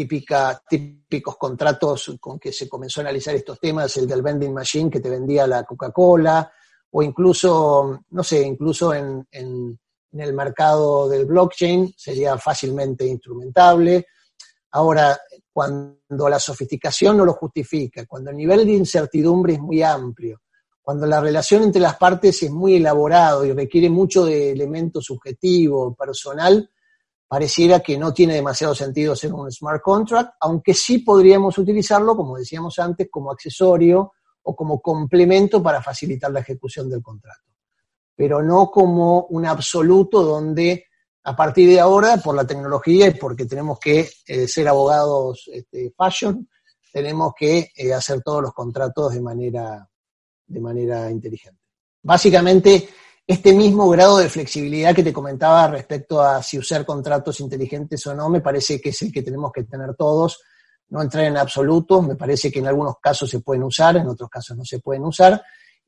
típica, 0.00 0.62
típicos 0.66 1.36
contratos 1.36 2.16
con 2.18 2.38
que 2.38 2.54
se 2.54 2.66
comenzó 2.66 3.00
a 3.00 3.02
analizar 3.02 3.34
estos 3.34 3.60
temas, 3.60 3.94
el 3.98 4.06
del 4.06 4.22
vending 4.22 4.54
machine 4.54 4.88
que 4.88 5.00
te 5.00 5.10
vendía 5.10 5.46
la 5.46 5.62
Coca-Cola, 5.64 6.50
o 6.92 7.02
incluso, 7.02 8.00
no 8.08 8.24
sé, 8.24 8.40
incluso 8.40 8.94
en, 8.94 9.26
en, 9.30 9.78
el 10.12 10.32
mercado 10.32 11.06
del 11.06 11.26
blockchain 11.26 11.92
sería 11.96 12.38
fácilmente 12.38 13.06
instrumentable. 13.06 14.06
Ahora, 14.70 15.20
cuando 15.52 16.28
la 16.30 16.38
sofisticación 16.38 17.18
no 17.18 17.26
lo 17.26 17.34
justifica, 17.34 18.06
cuando 18.06 18.30
el 18.30 18.38
nivel 18.38 18.64
de 18.64 18.72
incertidumbre 18.72 19.52
es 19.52 19.60
muy 19.60 19.82
amplio, 19.82 20.40
cuando 20.80 21.06
la 21.06 21.20
relación 21.20 21.62
entre 21.62 21.82
las 21.82 21.96
partes 21.96 22.42
es 22.42 22.50
muy 22.50 22.76
elaborado 22.76 23.44
y 23.44 23.52
requiere 23.52 23.90
mucho 23.90 24.24
de 24.24 24.50
elemento 24.50 25.02
subjetivo, 25.02 25.94
personal, 25.94 26.70
pareciera 27.30 27.78
que 27.78 27.96
no 27.96 28.12
tiene 28.12 28.34
demasiado 28.34 28.74
sentido 28.74 29.14
ser 29.14 29.32
un 29.32 29.52
smart 29.52 29.80
contract, 29.80 30.32
aunque 30.40 30.74
sí 30.74 30.98
podríamos 30.98 31.56
utilizarlo, 31.58 32.16
como 32.16 32.36
decíamos 32.36 32.76
antes, 32.80 33.06
como 33.08 33.30
accesorio 33.30 34.14
o 34.42 34.56
como 34.56 34.80
complemento 34.80 35.62
para 35.62 35.80
facilitar 35.80 36.32
la 36.32 36.40
ejecución 36.40 36.90
del 36.90 37.00
contrato, 37.00 37.44
pero 38.16 38.42
no 38.42 38.68
como 38.68 39.26
un 39.26 39.46
absoluto 39.46 40.24
donde 40.24 40.86
a 41.22 41.36
partir 41.36 41.68
de 41.68 41.78
ahora, 41.78 42.16
por 42.16 42.34
la 42.34 42.44
tecnología 42.44 43.06
y 43.06 43.14
porque 43.14 43.46
tenemos 43.46 43.78
que 43.78 44.10
eh, 44.26 44.48
ser 44.48 44.66
abogados 44.66 45.48
este, 45.52 45.92
fashion, 45.96 46.48
tenemos 46.92 47.32
que 47.38 47.70
eh, 47.76 47.94
hacer 47.94 48.22
todos 48.22 48.42
los 48.42 48.52
contratos 48.52 49.14
de 49.14 49.20
manera, 49.20 49.88
de 50.48 50.60
manera 50.60 51.08
inteligente. 51.08 51.60
Básicamente, 52.02 52.88
este 53.30 53.52
mismo 53.52 53.88
grado 53.88 54.18
de 54.18 54.28
flexibilidad 54.28 54.92
que 54.92 55.04
te 55.04 55.12
comentaba 55.12 55.68
respecto 55.68 56.20
a 56.20 56.42
si 56.42 56.58
usar 56.58 56.84
contratos 56.84 57.38
inteligentes 57.38 58.04
o 58.08 58.12
no, 58.12 58.28
me 58.28 58.40
parece 58.40 58.80
que 58.80 58.88
es 58.88 59.00
el 59.02 59.12
que 59.12 59.22
tenemos 59.22 59.52
que 59.52 59.62
tener 59.62 59.94
todos, 59.94 60.42
no 60.88 61.00
entrar 61.00 61.26
en 61.26 61.36
absoluto, 61.36 62.02
me 62.02 62.16
parece 62.16 62.50
que 62.50 62.58
en 62.58 62.66
algunos 62.66 62.96
casos 63.00 63.30
se 63.30 63.38
pueden 63.38 63.62
usar, 63.62 63.96
en 63.98 64.08
otros 64.08 64.28
casos 64.28 64.56
no 64.56 64.64
se 64.64 64.80
pueden 64.80 65.04
usar. 65.04 65.40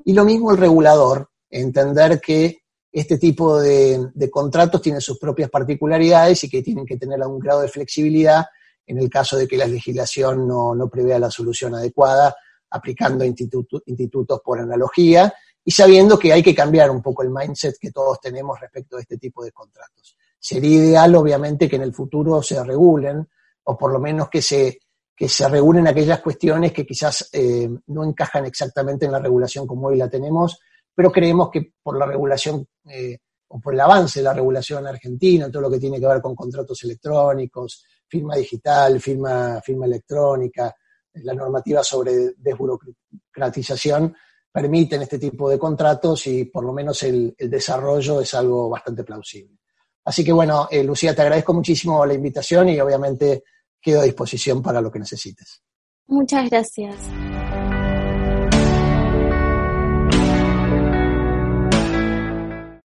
Y 0.04 0.12
lo 0.12 0.24
mismo 0.24 0.52
el 0.52 0.56
regulador, 0.56 1.30
entender 1.50 2.20
que 2.20 2.62
este 2.92 3.18
tipo 3.18 3.60
de, 3.60 4.12
contratos 4.30 4.80
tienen 4.80 5.00
sus 5.00 5.18
propias 5.18 5.50
particularidades 5.50 6.44
y 6.44 6.48
que 6.48 6.62
tienen 6.62 6.86
que 6.86 6.96
tener 6.96 7.20
algún 7.20 7.40
grado 7.40 7.62
de 7.62 7.68
flexibilidad 7.68 8.46
en 8.86 8.98
el 8.98 9.10
caso 9.10 9.36
de 9.36 9.48
que 9.48 9.56
la 9.56 9.66
legislación 9.66 10.46
no, 10.46 10.76
no 10.76 10.88
prevea 10.88 11.18
la 11.18 11.30
solución 11.32 11.74
adecuada, 11.74 12.36
aplicando 12.70 13.24
institutos 13.24 14.40
por 14.44 14.60
analogía 14.60 15.34
y 15.64 15.70
sabiendo 15.70 16.18
que 16.18 16.32
hay 16.32 16.42
que 16.42 16.54
cambiar 16.54 16.90
un 16.90 17.02
poco 17.02 17.22
el 17.22 17.30
mindset 17.30 17.76
que 17.78 17.90
todos 17.90 18.20
tenemos 18.20 18.60
respecto 18.60 18.96
a 18.96 19.00
este 19.00 19.16
tipo 19.16 19.44
de 19.44 19.52
contratos. 19.52 20.16
Sería 20.38 20.76
ideal, 20.76 21.14
obviamente, 21.14 21.68
que 21.68 21.76
en 21.76 21.82
el 21.82 21.94
futuro 21.94 22.42
se 22.42 22.62
regulen, 22.64 23.28
o 23.64 23.78
por 23.78 23.92
lo 23.92 24.00
menos 24.00 24.28
que 24.28 24.42
se, 24.42 24.80
que 25.14 25.28
se 25.28 25.48
regulen 25.48 25.86
aquellas 25.86 26.20
cuestiones 26.20 26.72
que 26.72 26.84
quizás 26.84 27.28
eh, 27.32 27.68
no 27.86 28.04
encajan 28.04 28.44
exactamente 28.46 29.06
en 29.06 29.12
la 29.12 29.20
regulación 29.20 29.66
como 29.66 29.86
hoy 29.86 29.96
la 29.96 30.10
tenemos, 30.10 30.58
pero 30.94 31.12
creemos 31.12 31.48
que 31.50 31.72
por 31.82 31.96
la 31.96 32.06
regulación 32.06 32.66
eh, 32.88 33.18
o 33.48 33.60
por 33.60 33.74
el 33.74 33.80
avance 33.80 34.20
de 34.20 34.24
la 34.24 34.34
regulación 34.34 34.86
argentina, 34.86 35.50
todo 35.50 35.62
lo 35.62 35.70
que 35.70 35.78
tiene 35.78 36.00
que 36.00 36.06
ver 36.06 36.20
con 36.20 36.34
contratos 36.34 36.82
electrónicos, 36.84 37.84
firma 38.08 38.34
digital, 38.34 39.00
firma, 39.00 39.60
firma 39.62 39.86
electrónica, 39.86 40.74
la 41.14 41.34
normativa 41.34 41.84
sobre 41.84 42.32
desburocratización, 42.36 44.14
permiten 44.52 45.02
este 45.02 45.18
tipo 45.18 45.48
de 45.48 45.58
contratos 45.58 46.26
y 46.26 46.44
por 46.44 46.64
lo 46.64 46.72
menos 46.72 47.02
el, 47.02 47.34
desarrollo 47.38 48.20
es 48.20 48.34
algo 48.34 48.68
bastante 48.68 49.02
plausible. 49.02 49.58
Así 50.04 50.24
que 50.24 50.32
bueno, 50.32 50.68
eh, 50.70 50.84
Lucía, 50.84 51.14
te 51.14 51.22
agradezco 51.22 51.54
muchísimo 51.54 52.04
la 52.04 52.14
invitación 52.14 52.68
y 52.68 52.80
obviamente 52.80 53.44
quedo 53.80 54.00
a 54.00 54.04
disposición 54.04 54.62
para 54.62 54.80
lo 54.80 54.90
que 54.90 54.98
necesites. 54.98 55.62
Muchas 56.06 56.50
gracias. 56.50 56.96